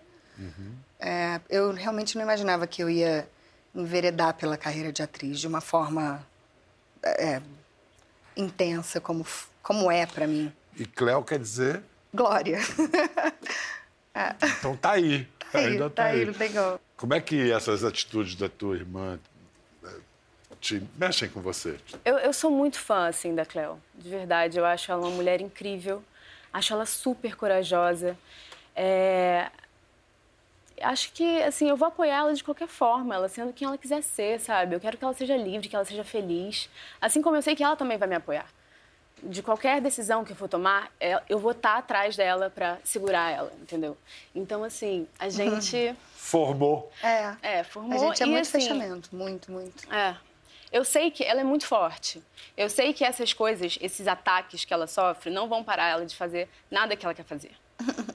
É, 0.98 1.40
eu 1.48 1.72
realmente 1.72 2.16
não 2.16 2.22
imaginava 2.22 2.66
que 2.66 2.82
eu 2.82 2.90
ia 2.90 3.28
enveredar 3.74 4.34
pela 4.34 4.56
carreira 4.56 4.92
de 4.92 5.02
atriz 5.02 5.40
de 5.40 5.46
uma 5.46 5.60
forma 5.60 6.26
é, 7.02 7.40
intensa 8.36 9.00
como, 9.00 9.26
como 9.62 9.90
é 9.90 10.06
para 10.06 10.26
mim. 10.26 10.52
E 10.76 10.86
Cléo 10.86 11.22
quer 11.22 11.38
dizer. 11.38 11.82
Glória. 12.12 12.58
Então 14.58 14.76
tá 14.76 14.92
aí. 14.92 15.26
Tá 15.50 15.58
aí, 15.58 15.66
Ainda 15.66 15.90
tá 15.90 16.04
aí, 16.04 16.24
legal. 16.24 16.80
Como 16.96 17.14
é 17.14 17.20
que 17.20 17.50
essas 17.50 17.82
atitudes 17.82 18.34
da 18.34 18.48
tua 18.48 18.76
irmã 18.76 19.18
eh, 19.84 19.88
te 20.60 20.82
mexem 20.96 21.28
com 21.28 21.40
você? 21.40 21.78
Eu, 22.04 22.18
eu 22.18 22.32
sou 22.32 22.50
muito 22.50 22.78
fã, 22.78 23.08
assim, 23.08 23.34
da 23.34 23.44
Cleo. 23.44 23.80
De 23.94 24.08
verdade. 24.08 24.58
Eu 24.58 24.64
acho 24.64 24.92
ela 24.92 25.00
uma 25.00 25.10
mulher 25.10 25.40
incrível. 25.40 26.02
Acho 26.52 26.74
ela 26.74 26.86
super 26.86 27.34
corajosa. 27.34 28.16
É, 28.76 29.50
Acho 30.82 31.12
que, 31.12 31.42
assim, 31.42 31.68
eu 31.68 31.76
vou 31.76 31.88
apoiar 31.88 32.16
ela 32.18 32.34
de 32.34 32.42
qualquer 32.42 32.68
forma, 32.68 33.14
ela 33.14 33.28
sendo 33.28 33.52
quem 33.52 33.66
ela 33.66 33.78
quiser 33.78 34.02
ser, 34.02 34.40
sabe? 34.40 34.74
Eu 34.74 34.80
quero 34.80 34.96
que 34.98 35.04
ela 35.04 35.14
seja 35.14 35.36
livre, 35.36 35.68
que 35.68 35.76
ela 35.76 35.84
seja 35.84 36.04
feliz. 36.04 36.68
Assim 37.00 37.22
como 37.22 37.36
eu 37.36 37.42
sei 37.42 37.54
que 37.54 37.62
ela 37.62 37.76
também 37.76 37.96
vai 37.98 38.08
me 38.08 38.16
apoiar. 38.16 38.46
De 39.22 39.42
qualquer 39.42 39.80
decisão 39.80 40.24
que 40.24 40.32
eu 40.32 40.36
for 40.36 40.48
tomar, 40.48 40.90
é- 41.00 41.22
eu 41.28 41.38
vou 41.38 41.52
estar 41.52 41.76
atrás 41.78 42.16
dela 42.16 42.50
pra 42.50 42.78
segurar 42.82 43.30
ela, 43.30 43.52
entendeu? 43.60 43.96
Então, 44.34 44.64
assim, 44.64 45.06
a 45.18 45.28
gente... 45.30 45.94
Formou. 46.16 46.90
É. 47.02 47.34
É, 47.42 47.64
formou... 47.64 47.92
A 47.94 47.98
gente 48.08 48.22
é 48.22 48.26
e, 48.26 48.28
muito 48.30 48.42
assim, 48.42 48.60
fechamento, 48.60 49.14
muito, 49.14 49.50
muito. 49.52 49.92
é. 49.94 50.16
Eu 50.72 50.86
sei 50.86 51.10
que 51.10 51.22
ela 51.22 51.42
é 51.42 51.44
muito 51.44 51.66
forte. 51.66 52.22
Eu 52.56 52.70
sei 52.70 52.94
que 52.94 53.04
essas 53.04 53.34
coisas, 53.34 53.78
esses 53.78 54.08
ataques 54.08 54.64
que 54.64 54.72
ela 54.72 54.86
sofre, 54.86 55.30
não 55.30 55.46
vão 55.46 55.62
parar 55.62 55.88
ela 55.90 56.06
de 56.06 56.16
fazer 56.16 56.48
nada 56.70 56.96
que 56.96 57.04
ela 57.04 57.14
quer 57.14 57.24
fazer. 57.26 57.52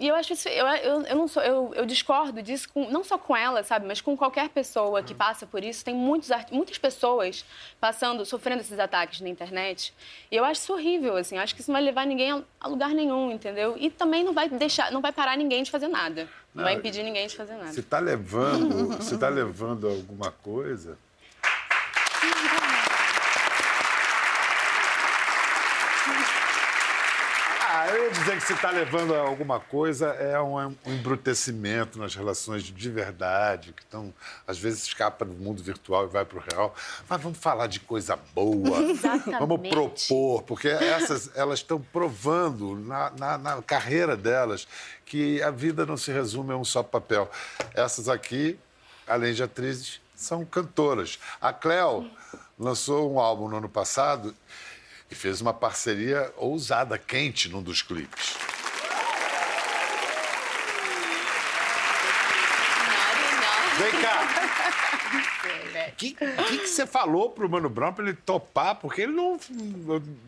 E 0.00 0.08
eu 0.08 0.14
acho 0.14 0.32
isso, 0.32 0.48
eu, 0.48 0.66
eu, 0.66 1.02
eu 1.02 1.14
não 1.14 1.28
sou, 1.28 1.42
eu, 1.42 1.74
eu 1.74 1.84
discordo 1.84 2.42
disso 2.42 2.66
com, 2.72 2.90
não 2.90 3.04
só 3.04 3.18
com 3.18 3.36
ela, 3.36 3.62
sabe, 3.62 3.86
mas 3.86 4.00
com 4.00 4.16
qualquer 4.16 4.48
pessoa 4.48 5.02
que 5.02 5.14
passa 5.14 5.46
por 5.46 5.62
isso. 5.62 5.84
Tem 5.84 5.94
muitos, 5.94 6.30
muitas 6.50 6.78
pessoas 6.78 7.44
passando, 7.78 8.24
sofrendo 8.24 8.62
esses 8.62 8.78
ataques 8.78 9.20
na 9.20 9.28
internet. 9.28 9.92
E 10.30 10.36
eu 10.36 10.42
acho 10.42 10.62
isso 10.62 10.72
horrível, 10.72 11.18
assim. 11.18 11.36
Eu 11.36 11.42
acho 11.42 11.54
que 11.54 11.60
isso 11.60 11.70
não 11.70 11.74
vai 11.74 11.82
levar 11.82 12.06
ninguém 12.06 12.32
a, 12.32 12.42
a 12.58 12.66
lugar 12.66 12.94
nenhum, 12.94 13.30
entendeu? 13.30 13.76
E 13.78 13.90
também 13.90 14.24
não 14.24 14.32
vai 14.32 14.48
deixar, 14.48 14.90
não 14.90 15.02
vai 15.02 15.12
parar 15.12 15.36
ninguém 15.36 15.62
de 15.62 15.70
fazer 15.70 15.88
nada. 15.88 16.26
Não, 16.54 16.64
vai 16.64 16.72
impedir 16.72 17.02
ninguém 17.02 17.26
de 17.26 17.36
fazer 17.36 17.56
nada. 17.56 17.70
Se 17.70 17.82
tá 17.82 17.98
levando, 17.98 19.02
se 19.02 19.18
tá 19.18 19.28
levando 19.28 19.86
alguma 19.86 20.32
coisa. 20.32 20.96
Ah, 27.72 27.79
eu 27.96 28.04
ia 28.04 28.10
dizer 28.10 28.36
que 28.36 28.46
se 28.46 28.52
está 28.52 28.70
levando 28.70 29.14
a 29.14 29.20
alguma 29.20 29.58
coisa 29.58 30.08
é 30.08 30.40
um, 30.40 30.58
um 30.58 30.74
embrutecimento 30.86 31.98
nas 31.98 32.14
relações 32.14 32.62
de 32.62 32.90
verdade, 32.90 33.72
que 33.72 33.82
estão, 33.82 34.12
às 34.46 34.58
vezes, 34.58 34.84
escapa 34.84 35.24
do 35.24 35.32
mundo 35.32 35.62
virtual 35.62 36.04
e 36.04 36.08
vai 36.08 36.24
para 36.24 36.38
o 36.38 36.42
real. 36.50 36.74
Mas 37.08 37.20
vamos 37.20 37.38
falar 37.38 37.66
de 37.66 37.80
coisa 37.80 38.18
boa. 38.34 38.78
Exatamente. 38.90 39.38
Vamos 39.38 39.68
propor, 39.68 40.42
porque 40.42 40.68
essas 40.68 41.30
elas 41.36 41.60
estão 41.60 41.80
provando 41.80 42.76
na, 42.76 43.10
na, 43.10 43.38
na 43.38 43.62
carreira 43.62 44.16
delas 44.16 44.66
que 45.04 45.42
a 45.42 45.50
vida 45.50 45.84
não 45.84 45.96
se 45.96 46.12
resume 46.12 46.52
a 46.52 46.56
um 46.56 46.64
só 46.64 46.82
papel. 46.82 47.30
Essas 47.74 48.08
aqui, 48.08 48.58
além 49.06 49.34
de 49.34 49.42
atrizes, 49.42 50.00
são 50.14 50.44
cantoras. 50.44 51.18
A 51.40 51.52
Cleo 51.52 52.08
lançou 52.58 53.12
um 53.12 53.18
álbum 53.18 53.48
no 53.48 53.56
ano 53.56 53.68
passado 53.68 54.34
e 55.10 55.14
fez 55.14 55.40
uma 55.40 55.52
parceria 55.52 56.32
ousada, 56.36 56.96
quente, 56.96 57.48
num 57.48 57.62
dos 57.62 57.82
clipes. 57.82 58.36
Vem 63.78 64.02
cá. 64.02 64.28
O 65.88 65.92
que, 65.96 66.12
que, 66.14 66.58
que 66.58 66.66
você 66.68 66.86
falou 66.86 67.30
pro 67.30 67.48
Mano 67.48 67.68
Brown 67.68 67.92
pra 67.92 68.04
ele 68.04 68.14
topar? 68.14 68.74
Porque 68.76 69.02
ele 69.02 69.12
não, 69.12 69.38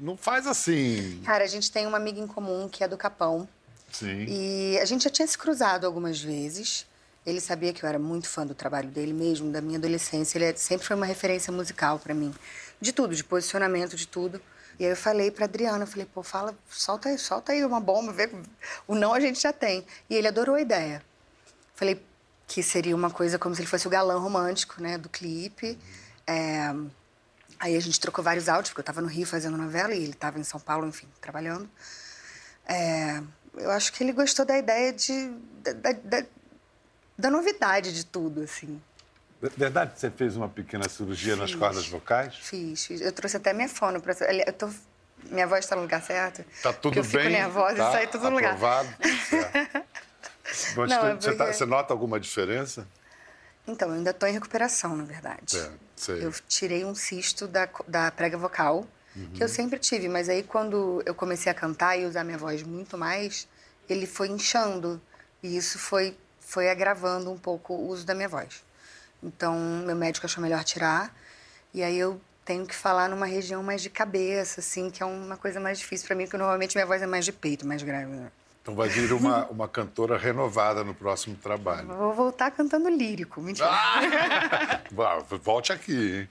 não 0.01 0.16
faz 0.16 0.47
assim. 0.47 1.21
Cara, 1.25 1.45
a 1.45 1.47
gente 1.47 1.71
tem 1.71 1.87
uma 1.87 1.97
amiga 1.99 2.21
em 2.21 2.27
comum 2.27 2.68
que 2.68 2.83
é 2.83 2.88
do 2.88 2.97
Capão. 2.97 3.49
Sim. 3.90 4.25
E 4.27 4.79
a 4.81 4.85
gente 4.87 5.05
já 5.05 5.11
tinha 5.11 5.27
se 5.29 5.37
cruzado 5.37 5.87
algumas 5.87 6.21
vezes. 6.21 6.87
Ele 7.27 7.40
sabia 7.40 7.73
que 7.73 7.85
eu 7.85 7.88
era 7.88 7.99
muito 7.99 8.29
fã 8.29 8.45
do 8.47 8.55
trabalho 8.55 8.88
dele 8.88 9.12
mesmo, 9.12 9.53
da 9.53 9.61
minha 9.61 9.79
adolescência. 9.79 10.38
Ele 10.38 10.47
é- 10.47 10.55
sempre 10.57 10.87
foi 10.87 10.97
uma 10.97 11.07
referência 11.07 11.53
musical 11.53 11.99
pra 11.99 12.14
mim. 12.14 12.35
De 12.81 12.90
tudo, 12.92 13.14
de 13.14 13.23
posicionamento, 13.23 13.95
de 13.95 14.09
tudo. 14.09 14.40
E 14.79 14.85
aí 14.85 14.91
eu 14.91 14.97
falei 14.97 15.31
pra 15.31 15.45
Adriana, 15.45 15.83
eu 15.85 15.87
falei, 15.87 16.07
pô, 16.13 16.23
fala, 16.23 16.55
solta 16.71 17.09
aí, 17.09 17.19
solta 17.19 17.53
aí 17.53 17.65
uma 17.65 17.81
bomba, 17.81 18.13
vê. 18.13 18.31
O 18.87 18.95
não 18.95 19.13
a 19.15 19.21
gente 19.21 19.41
já 19.41 19.53
tem. 19.53 19.87
E 20.09 20.15
ele 20.15 20.27
adorou 20.29 20.55
a 20.57 20.61
ideia. 20.61 21.03
Falei 21.75 22.03
que 22.47 22.63
seria 22.63 22.95
uma 22.95 23.11
coisa 23.11 23.39
como 23.39 23.55
se 23.55 23.61
ele 23.63 23.69
fosse 23.69 23.87
o 23.87 23.91
galã 23.91 24.19
romântico, 24.19 24.83
né, 24.83 24.99
do 24.99 25.09
clipe. 25.09 25.79
É, 26.27 26.73
Aí 27.59 27.77
a 27.77 27.81
gente 27.81 28.01
trocou 28.01 28.25
vários 28.25 28.49
áudios, 28.49 28.71
porque 28.71 28.81
eu 28.81 28.83
estava 28.83 29.01
no 29.01 29.07
Rio 29.07 29.25
fazendo 29.25 29.57
novela 29.57 29.95
e 29.95 30.03
ele 30.03 30.11
estava 30.13 30.37
em 30.41 30.43
São 30.43 30.59
Paulo, 30.59 30.85
enfim, 30.85 31.07
trabalhando. 31.21 31.71
É, 32.67 33.23
eu 33.57 33.71
acho 33.71 33.93
que 33.93 34.03
ele 34.03 34.13
gostou 34.13 34.45
da 34.45 34.59
ideia 34.59 34.93
de, 34.93 35.31
da- 35.63 35.93
da- 35.93 36.27
da 37.17 37.31
novidade 37.31 37.93
de 37.95 38.05
tudo, 38.05 38.43
assim. 38.43 38.83
Verdade 39.57 39.95
que 39.95 40.01
você 40.01 40.11
fez 40.11 40.37
uma 40.37 40.49
pequena 40.49 40.89
cirurgia 40.89 41.35
nas 41.37 41.55
cordas 41.55 41.87
vocais? 41.89 42.37
Fiz, 42.37 42.87
fiz. 42.87 43.01
Eu 43.01 43.13
trouxe 43.13 43.37
até 43.37 43.53
minha 43.53 43.69
fono 43.69 44.01
para 44.01 44.15
eu 44.47 44.53
tô 44.53 44.69
minha 45.31 45.47
voz 45.47 45.65
está 45.65 45.77
no 45.77 45.83
lugar 45.83 46.03
certo? 46.03 46.45
Tá 46.63 46.73
tudo 46.73 46.95
Porque 46.95 46.99
eu 46.99 47.03
bem? 47.05 47.11
fico 47.11 47.29
nervosa 47.43 47.77
tá 47.77 47.89
e 47.89 47.93
sai 47.93 48.07
tudo 48.09 48.25
no 48.25 48.31
lugar. 48.37 48.55
aprovado? 48.55 48.89
Mas 50.77 50.91
Não, 50.91 51.01
tu- 51.01 51.07
é 51.07 51.15
você, 51.15 51.31
tá- 51.35 51.45
porque- 51.45 51.53
você 51.59 51.67
nota 51.67 51.93
alguma 51.95 52.19
diferença? 52.21 52.87
Então, 53.67 53.89
eu 53.91 53.95
ainda 53.95 54.11
estou 54.11 54.29
em 54.29 54.33
recuperação, 54.33 54.97
na 54.97 55.05
verdade. 55.05 55.57
É, 55.57 55.71
sei. 55.95 56.25
Eu 56.27 56.33
tirei 56.49 56.85
um 56.85 56.95
cisto 56.95 57.47
da, 57.47 57.69
da 57.87 58.11
prega 58.11 58.37
vocal, 58.37 58.85
que 59.35 59.43
eu 59.43 59.49
sempre 59.49 59.79
tive, 59.79 60.09
mas 60.09 60.29
aí 60.29 60.43
quando 60.43 61.01
eu 61.07 61.15
comecei 61.15 61.51
a 61.53 61.55
cantar 61.55 61.97
e 61.97 62.05
usar 62.05 62.25
minha 62.25 62.39
voz 62.39 62.63
muito 62.65 62.99
mais, 62.99 63.47
ele 63.89 64.07
foi 64.07 64.29
inchando. 64.29 65.01
E 65.43 65.57
isso 65.57 65.79
foi, 65.79 66.17
foi 66.41 66.69
agravando 66.71 67.31
um 67.31 67.39
pouco 67.39 67.75
o 67.75 67.87
uso 67.89 68.05
da 68.05 68.15
minha 68.15 68.29
voz. 68.29 68.65
Então, 69.23 69.57
meu 69.87 69.95
médico 69.97 70.27
achou 70.27 70.43
melhor 70.43 70.65
tirar. 70.65 71.15
E 71.73 71.83
aí 71.83 71.99
eu 71.99 72.21
tenho 72.45 72.67
que 72.67 72.75
falar 72.75 73.09
numa 73.09 73.27
região 73.27 73.63
mais 73.63 73.81
de 73.83 73.89
cabeça, 73.89 74.61
assim, 74.61 74.91
que 74.91 75.03
é 75.03 75.07
uma 75.07 75.37
coisa 75.37 75.61
mais 75.61 75.79
difícil 75.79 76.07
para 76.07 76.17
mim, 76.17 76.25
porque 76.25 76.37
normalmente 76.37 76.75
minha 76.77 76.87
voz 76.87 77.01
é 77.01 77.07
mais 77.07 77.25
de 77.25 77.33
peito, 77.33 77.67
mais 77.67 77.83
grave. 77.83 78.07
né? 78.07 78.31
Então 78.63 78.77
vai 78.77 78.89
vir 78.89 79.13
uma, 79.13 79.47
uma 79.47 79.67
cantora 79.67 80.17
renovada 80.17 80.85
no 80.85 80.95
próximo 80.95 81.35
trabalho. 81.35 81.89
Vou 81.89 82.15
voltar 82.15 82.49
cantando 82.53 82.89
lírico, 82.89 83.41
mentira. 83.43 83.69
Vá, 84.93 85.19
Volte 85.43 85.73
aqui, 85.73 86.21
hein? 86.21 86.29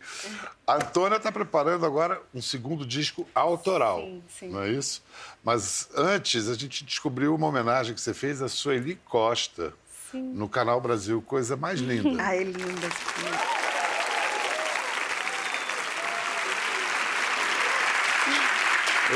A 0.66 0.76
Antônia 0.76 1.18
está 1.18 1.30
preparando 1.30 1.86
agora 1.86 2.22
um 2.34 2.42
segundo 2.42 2.86
disco 2.86 3.28
autoral. 3.36 4.00
Sim, 4.00 4.24
sim. 4.30 4.50
Não 4.50 4.62
é 4.62 4.70
isso? 4.70 5.04
Mas 5.44 5.90
antes, 5.94 6.48
a 6.48 6.54
gente 6.54 6.86
descobriu 6.86 7.36
uma 7.36 7.48
homenagem 7.48 7.94
que 7.94 8.00
você 8.00 8.14
fez 8.14 8.42
a 8.42 8.48
Sueli 8.48 8.96
Costa. 9.04 9.74
No 10.14 10.48
Canal 10.50 10.80
Brasil, 10.82 11.22
coisa 11.22 11.56
mais 11.56 11.80
linda. 11.80 12.22
Ai, 12.24 12.44
linda. 12.46 12.88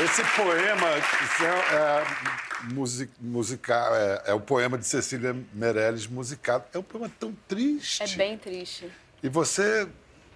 esse 0.02 0.20
Esse 0.20 0.24
poema 0.36 0.86
é, 0.88 0.98
é, 0.98 2.72
musi- 2.74 3.08
musical, 3.18 3.94
é, 3.94 4.22
é 4.26 4.34
o 4.34 4.40
poema 4.40 4.76
de 4.76 4.86
Cecília 4.86 5.34
Meirelles 5.54 6.06
musicado. 6.06 6.64
É 6.74 6.78
um 6.78 6.82
poema 6.82 7.10
tão 7.18 7.34
triste. 7.48 8.02
É 8.02 8.06
bem 8.16 8.36
triste. 8.36 8.90
E 9.22 9.28
você 9.28 9.88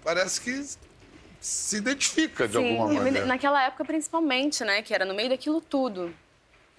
parece 0.03 0.41
que 0.41 0.65
se 1.41 1.77
identifica 1.77 2.49
de 2.49 2.57
alguma 2.57 2.89
Sim, 2.89 2.95
maneira. 2.97 3.27
naquela 3.27 3.63
época 3.63 3.85
principalmente, 3.85 4.65
né? 4.65 4.81
Que 4.83 4.95
era 4.95 5.05
no 5.05 5.15
meio 5.15 5.29
daquilo 5.29 5.61
tudo. 5.61 6.15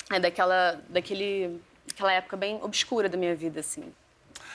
É 0.09 0.19
daquela, 0.19 0.81
daquele, 0.89 1.61
daquela 1.87 2.11
época 2.13 2.35
bem 2.37 2.59
obscura 2.63 3.07
da 3.09 3.17
minha 3.17 3.35
vida, 3.35 3.59
assim. 3.59 3.93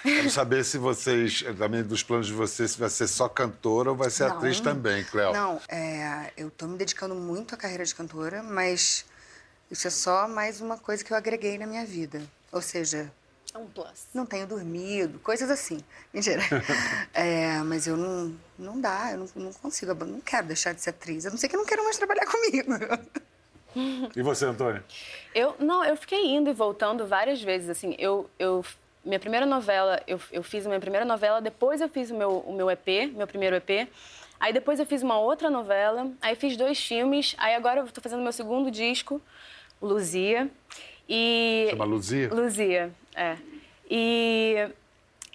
Quero 0.02 0.30
saber 0.30 0.64
se 0.64 0.78
vocês, 0.78 1.42
também 1.58 1.82
dos 1.82 2.02
planos 2.02 2.26
de 2.28 2.32
vocês, 2.32 2.72
se 2.72 2.78
vai 2.78 2.88
ser 2.88 3.08
só 3.08 3.28
cantora 3.28 3.90
ou 3.90 3.96
vai 3.96 4.08
ser 4.10 4.28
Não. 4.28 4.36
atriz 4.36 4.60
também, 4.60 5.02
Cléo. 5.04 5.32
Não, 5.32 5.60
é, 5.68 6.32
eu 6.36 6.48
tô 6.50 6.66
me 6.68 6.76
dedicando 6.78 7.14
muito 7.14 7.54
à 7.54 7.58
carreira 7.58 7.84
de 7.84 7.92
cantora, 7.94 8.40
mas 8.42 9.04
isso 9.70 9.86
é 9.88 9.90
só 9.90 10.28
mais 10.28 10.60
uma 10.60 10.78
coisa 10.78 11.02
que 11.02 11.12
eu 11.12 11.16
agreguei 11.16 11.58
na 11.58 11.66
minha 11.66 11.84
vida. 11.84 12.22
Ou 12.52 12.62
seja, 12.62 13.10
É 13.52 13.58
um 13.58 13.66
plus. 13.66 14.06
não 14.14 14.24
tenho 14.24 14.46
dormido, 14.46 15.18
coisas 15.18 15.50
assim. 15.50 15.80
Mentira. 16.14 16.40
É, 17.12 17.58
mas 17.64 17.86
eu 17.86 17.96
não, 17.96 18.36
não 18.58 18.80
dá, 18.80 19.10
eu 19.12 19.18
não, 19.18 19.28
não 19.46 19.52
consigo, 19.54 19.90
eu 19.90 20.06
não 20.06 20.20
quero 20.20 20.46
deixar 20.46 20.72
de 20.74 20.82
ser 20.82 20.90
atriz. 20.90 21.26
A 21.26 21.30
não 21.30 21.38
ser 21.38 21.48
que 21.48 21.56
eu 21.56 21.60
não 21.60 21.66
quero 21.66 21.82
mais 21.82 21.96
trabalhar 21.96 22.26
comigo. 22.30 22.72
E 24.14 24.22
você, 24.22 24.46
Antônio? 24.46 24.82
Eu, 25.34 25.54
não, 25.58 25.84
eu 25.84 25.96
fiquei 25.96 26.34
indo 26.34 26.48
e 26.48 26.52
voltando 26.52 27.06
várias 27.06 27.42
vezes, 27.42 27.68
assim, 27.68 27.94
eu, 27.98 28.28
eu 28.38 28.64
minha 29.04 29.20
primeira 29.20 29.46
novela, 29.46 30.02
eu, 30.06 30.20
eu 30.32 30.42
fiz 30.42 30.66
a 30.66 30.68
minha 30.68 30.80
primeira 30.80 31.04
novela, 31.04 31.40
depois 31.40 31.80
eu 31.80 31.88
fiz 31.88 32.10
o 32.10 32.14
meu, 32.14 32.38
o 32.38 32.52
meu 32.52 32.70
EP, 32.70 33.12
meu 33.14 33.26
primeiro 33.26 33.54
EP, 33.54 33.88
aí 34.40 34.52
depois 34.52 34.80
eu 34.80 34.86
fiz 34.86 35.02
uma 35.02 35.18
outra 35.18 35.48
novela, 35.48 36.10
aí 36.20 36.34
fiz 36.34 36.56
dois 36.56 36.84
filmes, 36.84 37.36
aí 37.38 37.54
agora 37.54 37.80
eu 37.80 37.86
tô 37.86 38.00
fazendo 38.00 38.22
meu 38.22 38.32
segundo 38.32 38.70
disco, 38.70 39.20
Luzia, 39.80 40.50
e... 41.08 41.68
Chama 41.70 41.84
Luzia? 41.84 42.34
Luzia, 42.34 42.90
é. 43.14 43.36
E, 43.88 44.68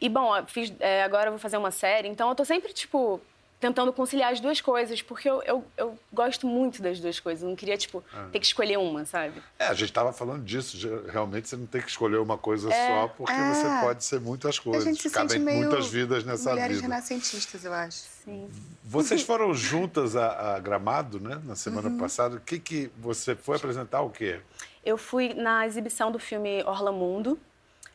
e 0.02 0.10
bom, 0.10 0.32
fiz, 0.48 0.74
é, 0.80 1.04
agora 1.04 1.28
eu 1.28 1.32
vou 1.32 1.40
fazer 1.40 1.58
uma 1.58 1.72
série, 1.72 2.10
então 2.10 2.28
eu 2.28 2.36
tô 2.36 2.44
sempre, 2.44 2.74
tipo, 2.74 3.22
tentando 3.62 3.94
conciliar 3.94 4.34
as 4.34 4.40
duas 4.42 4.60
coisas, 4.60 5.02
porque 5.04 5.30
eu, 5.30 5.42
eu, 5.44 5.64
eu 5.78 5.98
gosto 6.12 6.48
muito 6.48 6.82
das 6.82 7.00
duas 7.00 7.20
coisas, 7.20 7.44
eu 7.44 7.50
não 7.50 7.56
queria, 7.56 7.78
tipo, 7.78 8.04
Ah. 8.12 8.28
ter 8.32 8.40
que 8.40 8.46
escolher 8.48 8.78
uma, 8.78 9.06
sabe? 9.06 9.42
É, 9.60 9.68
a 9.68 9.74
gente 9.76 9.90
estava 9.90 10.12
falando 10.12 10.44
disso. 10.44 10.76
Realmente 11.08 11.48
você 11.48 11.56
não 11.56 11.68
tem 11.68 11.80
que 11.80 11.88
escolher 11.90 12.18
uma 12.18 12.38
coisa 12.40 12.70
só, 12.72 13.08
porque 13.10 13.32
É. 13.32 13.54
você 13.54 13.86
pode 13.86 14.04
ser 14.04 14.20
muitas 14.20 14.58
A 14.58 14.62
coisas. 14.64 14.84
gente 14.84 15.04
se 15.04 15.10
Cabem 15.12 15.30
sente 15.30 15.44
meio 15.44 15.60
muitas 15.60 15.88
vidas 15.88 16.26
nessa 16.26 16.50
mulheres 16.50 16.78
vida. 16.78 16.88
renascentistas, 16.90 17.64
eu 17.64 17.72
acho. 17.74 17.98
Sim. 18.26 18.50
Vocês 18.84 19.22
foram 19.24 19.54
juntas 19.54 20.16
a, 20.16 20.56
a 20.56 20.60
Gramado, 20.60 21.20
né? 21.20 21.40
Na 21.46 21.56
semana 21.56 21.88
Uhum. 21.88 22.00
passada. 22.00 22.38
O 22.38 22.40
que 22.42 22.58
que 22.60 22.92
você 22.98 23.36
foi 23.36 23.58
apresentar 23.58 24.02
o 24.02 24.10
quê? 24.10 24.40
Eu 24.84 24.98
fui 24.98 25.36
na 25.36 25.68
exibição 25.68 26.12
do 26.12 26.18
filme 26.18 26.64
Orla 26.64 26.92
Mundo, 26.92 27.40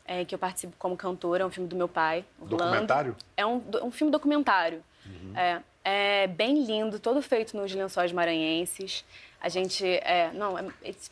é, 0.05 0.23
que 0.23 0.33
eu 0.33 0.39
participo 0.39 0.73
como 0.79 0.95
cantora, 0.95 1.43
é 1.43 1.45
um 1.45 1.49
filme 1.51 1.67
do 1.67 1.75
meu 1.75 1.89
pai, 1.89 2.23
Orlando. 2.39 2.63
Documentário? 2.63 3.15
É 3.35 3.45
um, 3.45 3.61
um 3.83 3.91
filme 3.91 4.09
documentário. 4.09 4.81
É, 5.35 5.61
é 5.83 6.27
bem 6.27 6.63
lindo, 6.63 6.99
todo 6.99 7.21
feito 7.21 7.55
nos 7.55 7.73
lençóis 7.73 8.11
maranhenses. 8.11 9.05
A 9.39 9.49
gente, 9.49 9.85
é, 9.85 10.31
não, 10.33 10.57
é, 10.57 10.65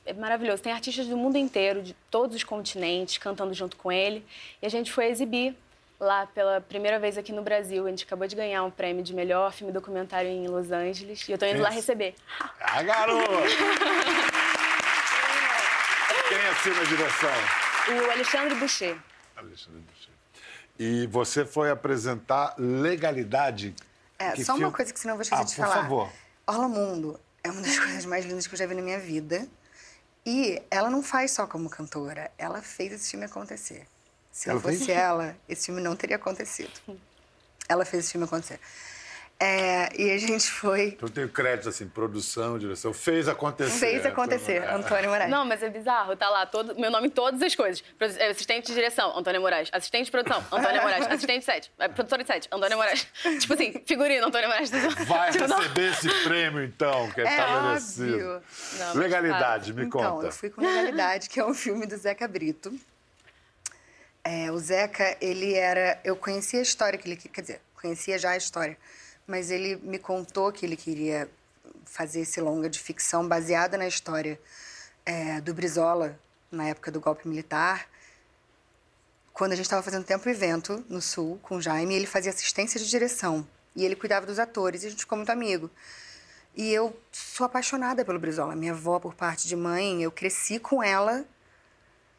é 0.06 0.14
maravilhoso. 0.14 0.62
Tem 0.62 0.74
artistas 0.74 1.08
do 1.08 1.16
mundo 1.16 1.38
inteiro, 1.38 1.82
de 1.84 1.94
todos 2.10 2.36
os 2.36 2.44
continentes, 2.44 3.18
cantando 3.18 3.54
junto 3.54 3.78
com 3.78 3.92
ele. 3.92 4.26
E 4.62 4.66
a 4.66 4.70
gente 4.70 4.92
foi 4.92 5.06
exibir 5.06 5.56
lá 6.00 6.26
pela 6.26 6.60
primeira 6.60 7.00
vez 7.00 7.18
aqui 7.18 7.32
no 7.32 7.42
Brasil. 7.42 7.86
A 7.86 7.90
gente 7.90 8.04
acabou 8.04 8.28
de 8.28 8.36
ganhar 8.36 8.64
um 8.64 8.72
prêmio 8.72 9.04
de 9.04 9.14
melhor 9.14 9.54
filme 9.54 9.72
documentário 9.72 10.30
em 10.30 10.48
Los 10.48 10.72
Angeles. 10.72 11.28
E 11.28 11.32
eu 11.32 11.38
tô 11.38 11.46
indo 11.46 11.62
lá 11.62 11.70
Isso. 11.70 11.78
receber. 11.78 12.16
Ah, 12.60 12.82
garoto! 12.82 13.32
Quem 16.28 16.38
assina 16.48 16.82
a 16.82 16.84
direção? 16.84 17.30
O 17.88 18.12
Alexandre 18.12 18.56
Boucher. 18.56 18.98
Alexandre 19.38 19.82
Boucher. 19.82 20.14
E 20.78 21.08
você 21.08 21.46
foi 21.46 21.70
apresentar 21.72 22.54
Legalidade. 22.58 23.76
É, 24.20 24.36
só 24.44 24.56
uma 24.56 24.72
coisa 24.72 24.94
que 24.94 25.00
senão 25.00 25.14
eu 25.14 25.18
vou 25.18 25.22
esquecer 25.24 25.42
Ah, 25.42 25.46
de 25.46 25.56
por 25.56 25.62
falar. 25.68 25.82
favor. 25.84 26.10
Orla 26.48 26.68
Mundo 26.68 27.20
é 27.44 27.50
uma 27.52 27.62
das 27.62 27.78
coisas 27.80 28.06
mais 28.06 28.26
lindas 28.26 28.48
que 28.48 28.54
eu 28.54 28.58
já 28.60 28.66
vi 28.66 28.76
na 28.76 28.82
minha 28.82 29.00
vida. 29.00 29.48
E 30.26 30.62
ela 30.72 30.90
não 30.90 31.04
faz 31.04 31.32
só 31.32 31.46
como 31.46 31.70
cantora, 31.70 32.32
ela 32.38 32.62
fez 32.62 32.92
esse 32.94 33.12
filme 33.12 33.26
acontecer. 33.26 33.86
Se 34.32 34.50
Ela 34.50 34.56
não 34.56 34.62
fosse 34.62 34.86
fez? 34.86 34.90
ela, 34.98 35.36
esse 35.48 35.68
filme 35.68 35.80
não 35.82 35.96
teria 35.96 36.16
acontecido. 36.16 36.72
Ela 37.70 37.86
fez 37.86 38.04
esse 38.06 38.12
filme 38.14 38.26
acontecer. 38.26 38.60
É, 39.38 39.90
e 40.02 40.12
a 40.12 40.18
gente 40.18 40.50
foi. 40.50 40.98
Eu 41.02 41.10
tenho 41.10 41.28
crédito, 41.28 41.68
assim, 41.68 41.86
produção, 41.90 42.58
direção. 42.58 42.94
Fez 42.94 43.28
acontecer. 43.28 43.78
Fez 43.80 44.06
acontecer, 44.06 44.64
É. 44.64 44.74
Antônio 44.74 45.10
Moraes. 45.10 45.30
Não, 45.30 45.44
mas 45.44 45.62
é 45.62 45.70
bizarro. 45.70 46.16
Tá 46.16 46.30
lá 46.30 46.46
todo, 46.46 46.74
meu 46.80 46.90
nome 46.90 47.08
em 47.08 47.10
todas 47.10 47.42
as 47.42 47.54
coisas. 47.54 47.84
É, 48.18 48.30
Assistente 48.30 48.68
de 48.68 48.74
direção, 48.74 49.18
Antônia 49.18 49.42
Moraes. 49.42 49.68
Assistente 49.74 50.06
de 50.06 50.12
produção, 50.12 50.40
Antônia 50.50 50.82
Moraes. 50.82 51.06
Assistente 51.08 51.40
de 51.40 51.46
set, 51.46 51.70
é, 51.78 51.88
produtora 51.90 52.24
de 52.24 52.28
set, 52.28 52.48
Antônia 52.50 52.78
Moraes. 52.78 53.06
tipo 53.42 53.54
assim, 53.54 53.74
figurino, 53.86 54.26
Antônia 54.26 54.48
Moraes. 54.48 54.70
Vai 55.06 55.32
Tipo, 55.34 55.48
não. 55.50 55.58
receber 55.58 55.92
esse 55.92 56.08
prêmio, 56.24 56.64
então, 56.64 57.12
que 57.12 57.20
é, 57.20 57.38
É 57.38 57.46
óbvio. 57.46 58.42
Não, 58.80 58.86
mas 58.88 58.96
Legalidade, 58.96 59.74
me 59.74 59.84
então, 59.84 60.14
conta. 60.16 60.28
eu 60.28 60.32
fui 60.32 60.50
com 60.50 60.62
Legalidade, 60.62 61.28
que 61.30 61.42
é 61.42 61.46
um 61.46 61.54
filme 61.54 61.86
do 61.86 61.98
Zeca 61.98 62.26
Brito. 62.26 62.74
É, 64.24 64.50
o 64.50 64.58
Zeca, 64.58 65.18
ele 65.20 65.54
era... 65.56 66.00
Eu 66.06 66.16
conhecia 66.16 66.60
a 66.60 66.64
história 66.64 66.98
que 66.98 67.08
ele... 67.08 67.18
Quer 67.18 67.42
dizer, 67.42 67.62
conhecia 67.80 68.18
já 68.18 68.30
a 68.32 68.38
história. 68.38 68.78
Mas 69.28 69.50
ele 69.50 69.78
me 69.78 69.98
contou 69.98 70.52
que 70.52 70.66
ele 70.66 70.76
queria 70.76 71.30
fazer 71.86 72.22
esse 72.22 72.40
longa 72.42 72.70
de 72.70 72.80
ficção 72.80 73.28
baseada 73.28 73.78
na 73.78 73.88
história 73.88 74.40
é, 75.06 75.40
do 75.42 75.54
Brizola, 75.54 76.20
na 76.52 76.68
época 76.68 76.92
do 76.92 77.00
golpe 77.00 77.28
militar. 77.28 77.88
Quando 79.34 79.52
a 79.54 79.56
gente 79.56 79.66
estava 79.66 79.84
fazendo 79.84 80.06
Tempo 80.06 80.28
e 80.30 80.34
Vento, 80.34 80.84
no 80.88 81.02
Sul, 81.02 81.40
com 81.42 81.58
o 81.58 81.62
Jaime, 81.62 81.96
ele 81.96 82.06
fazia 82.06 82.32
assistência 82.32 82.80
de 82.80 82.90
direção. 82.90 83.48
E 83.76 83.84
ele 83.84 83.96
cuidava 83.96 84.26
dos 84.26 84.40
atores, 84.40 84.84
e 84.84 84.88
a 84.88 84.90
gente 84.90 85.00
ficou 85.00 85.18
muito 85.18 85.32
amigo. 85.32 85.70
E 86.56 86.72
eu 86.72 86.98
sou 87.12 87.46
apaixonada 87.46 88.06
pelo 88.06 88.18
Brizola. 88.18 88.56
Minha 88.56 88.72
avó, 88.72 88.98
por 89.00 89.14
parte 89.14 89.48
de 89.48 89.56
mãe, 89.56 90.02
eu 90.02 90.12
cresci 90.12 90.58
com 90.58 90.82
ela, 90.82 91.26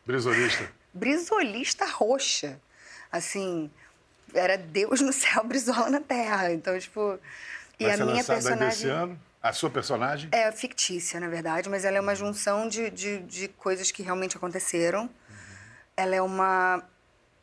Brisolista. 0.04 0.70
brisolista 0.92 1.86
roxa. 1.86 2.60
Assim, 3.10 3.70
era 4.36 4.56
Deus 4.58 5.00
no 5.00 5.12
céu, 5.12 5.42
Brizola 5.44 5.90
na 5.90 6.00
terra. 6.00 6.52
Então, 6.52 6.78
tipo. 6.78 7.18
E 7.78 7.84
Vai 7.84 7.94
a 7.94 7.96
minha 7.98 8.08
ainda 8.08 8.20
esse 8.20 8.26
personagem. 8.26 8.90
ano? 8.90 9.20
A 9.42 9.52
sua 9.52 9.70
personagem? 9.70 10.28
É 10.32 10.50
fictícia, 10.50 11.20
na 11.20 11.28
verdade, 11.28 11.68
mas 11.68 11.84
ela 11.84 11.96
é 11.98 12.00
uma 12.00 12.14
junção 12.14 12.68
de, 12.68 12.90
de, 12.90 13.18
de 13.20 13.48
coisas 13.48 13.90
que 13.90 14.02
realmente 14.02 14.36
aconteceram. 14.36 15.08
Ela 15.96 16.16
é 16.16 16.22
uma. 16.22 16.82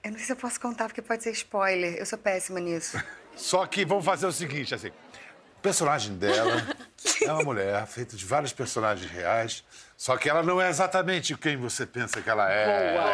Eu 0.03 0.11
não 0.11 0.17
sei 0.17 0.25
se 0.25 0.31
eu 0.33 0.35
posso 0.35 0.59
contar, 0.59 0.85
porque 0.87 1.01
pode 1.01 1.23
ser 1.23 1.31
spoiler. 1.31 1.95
Eu 1.95 2.05
sou 2.05 2.17
péssima 2.19 2.59
nisso. 2.59 3.01
Só 3.35 3.65
que 3.65 3.85
vamos 3.85 4.03
fazer 4.03 4.25
o 4.25 4.31
seguinte, 4.31 4.75
assim. 4.75 4.89
O 4.89 5.61
personagem 5.61 6.17
dela 6.17 6.61
é 7.23 7.31
uma 7.31 7.43
mulher 7.43 7.87
feita 7.87 8.17
de 8.17 8.25
vários 8.25 8.51
personagens 8.51 9.09
reais, 9.09 9.63
só 9.95 10.17
que 10.17 10.29
ela 10.29 10.43
não 10.43 10.61
é 10.61 10.69
exatamente 10.69 11.35
quem 11.37 11.55
você 11.55 11.85
pensa 11.85 12.21
que 12.21 12.29
ela 12.29 12.51
é. 12.51 12.93
Boa, 12.93 13.09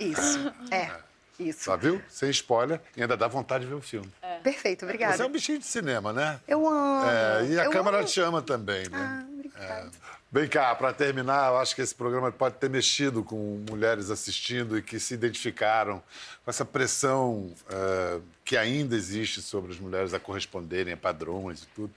É. 0.00 0.04
Isso. 0.04 0.54
É. 0.70 0.90
Isso. 1.38 1.64
Só 1.64 1.76
viu? 1.76 2.00
Sem 2.08 2.30
spoiler, 2.30 2.80
e 2.96 3.02
ainda 3.02 3.16
dá 3.16 3.28
vontade 3.28 3.64
de 3.64 3.70
ver 3.70 3.76
o 3.76 3.80
filme. 3.80 4.10
Perfeito, 4.42 4.84
obrigada. 4.84 5.16
Você 5.16 5.22
é 5.22 5.26
um 5.26 5.30
bichinho 5.30 5.58
de 5.58 5.66
cinema, 5.66 6.12
né? 6.12 6.40
Eu 6.46 6.66
amo. 6.68 7.10
É, 7.10 7.46
e 7.46 7.60
a 7.60 7.64
eu 7.64 7.70
Câmara 7.70 7.98
amo. 7.98 8.06
te 8.06 8.20
ama 8.20 8.40
também, 8.40 8.88
né? 8.88 8.98
Ah, 8.98 9.26
obrigada. 9.32 9.90
Vem 10.30 10.48
cá, 10.48 10.74
para 10.74 10.92
terminar, 10.92 11.52
eu 11.52 11.58
acho 11.58 11.74
que 11.74 11.80
esse 11.80 11.94
programa 11.94 12.30
pode 12.32 12.56
ter 12.56 12.68
mexido 12.68 13.22
com 13.22 13.64
mulheres 13.70 14.10
assistindo 14.10 14.76
e 14.76 14.82
que 14.82 14.98
se 14.98 15.14
identificaram 15.14 16.02
com 16.44 16.50
essa 16.50 16.64
pressão 16.64 17.52
eh, 17.70 18.20
que 18.44 18.56
ainda 18.56 18.94
existe 18.96 19.40
sobre 19.40 19.72
as 19.72 19.78
mulheres 19.78 20.12
a 20.12 20.20
corresponderem 20.20 20.92
a 20.94 20.96
padrões 20.96 21.62
e 21.62 21.66
tudo. 21.68 21.90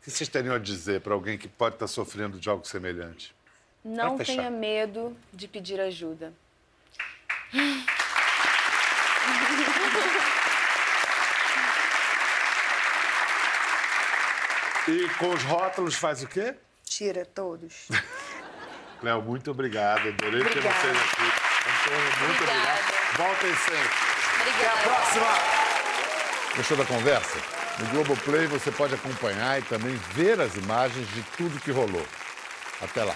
O 0.00 0.04
que 0.04 0.10
vocês 0.10 0.28
teriam 0.28 0.54
a 0.54 0.58
dizer 0.58 1.00
para 1.00 1.14
alguém 1.14 1.36
que 1.36 1.48
pode 1.48 1.76
estar 1.76 1.86
sofrendo 1.86 2.38
de 2.38 2.48
algo 2.48 2.66
semelhante? 2.66 3.34
Não 3.84 4.18
tenha 4.18 4.50
medo 4.50 5.16
de 5.32 5.48
pedir 5.48 5.80
ajuda. 5.80 6.32
E 14.90 15.08
com 15.18 15.28
os 15.30 15.42
rótulos 15.44 15.94
faz 15.94 16.20
o 16.22 16.26
quê? 16.26 16.52
Tira 16.84 17.24
todos. 17.24 17.86
Cléo, 19.00 19.22
muito 19.22 19.52
obrigado. 19.52 20.08
Adorei 20.08 20.42
ter 20.42 20.60
vocês 20.60 20.96
aqui. 20.96 21.22
Antônio, 21.70 22.18
muito 22.26 22.42
Obrigada. 22.42 22.80
obrigado. 22.80 23.16
Voltem 23.16 23.54
sempre. 23.54 23.90
Obrigada. 24.40 24.82
Próxima! 24.82 25.26
Gostou 26.56 26.76
da 26.76 26.84
conversa? 26.84 27.38
No 27.78 27.86
Globoplay 27.90 28.46
você 28.48 28.72
pode 28.72 28.94
acompanhar 28.94 29.60
e 29.60 29.62
também 29.62 29.94
ver 30.12 30.40
as 30.40 30.56
imagens 30.56 31.08
de 31.14 31.22
tudo 31.36 31.60
que 31.60 31.70
rolou. 31.70 32.04
Até 32.82 33.04
lá. 33.04 33.14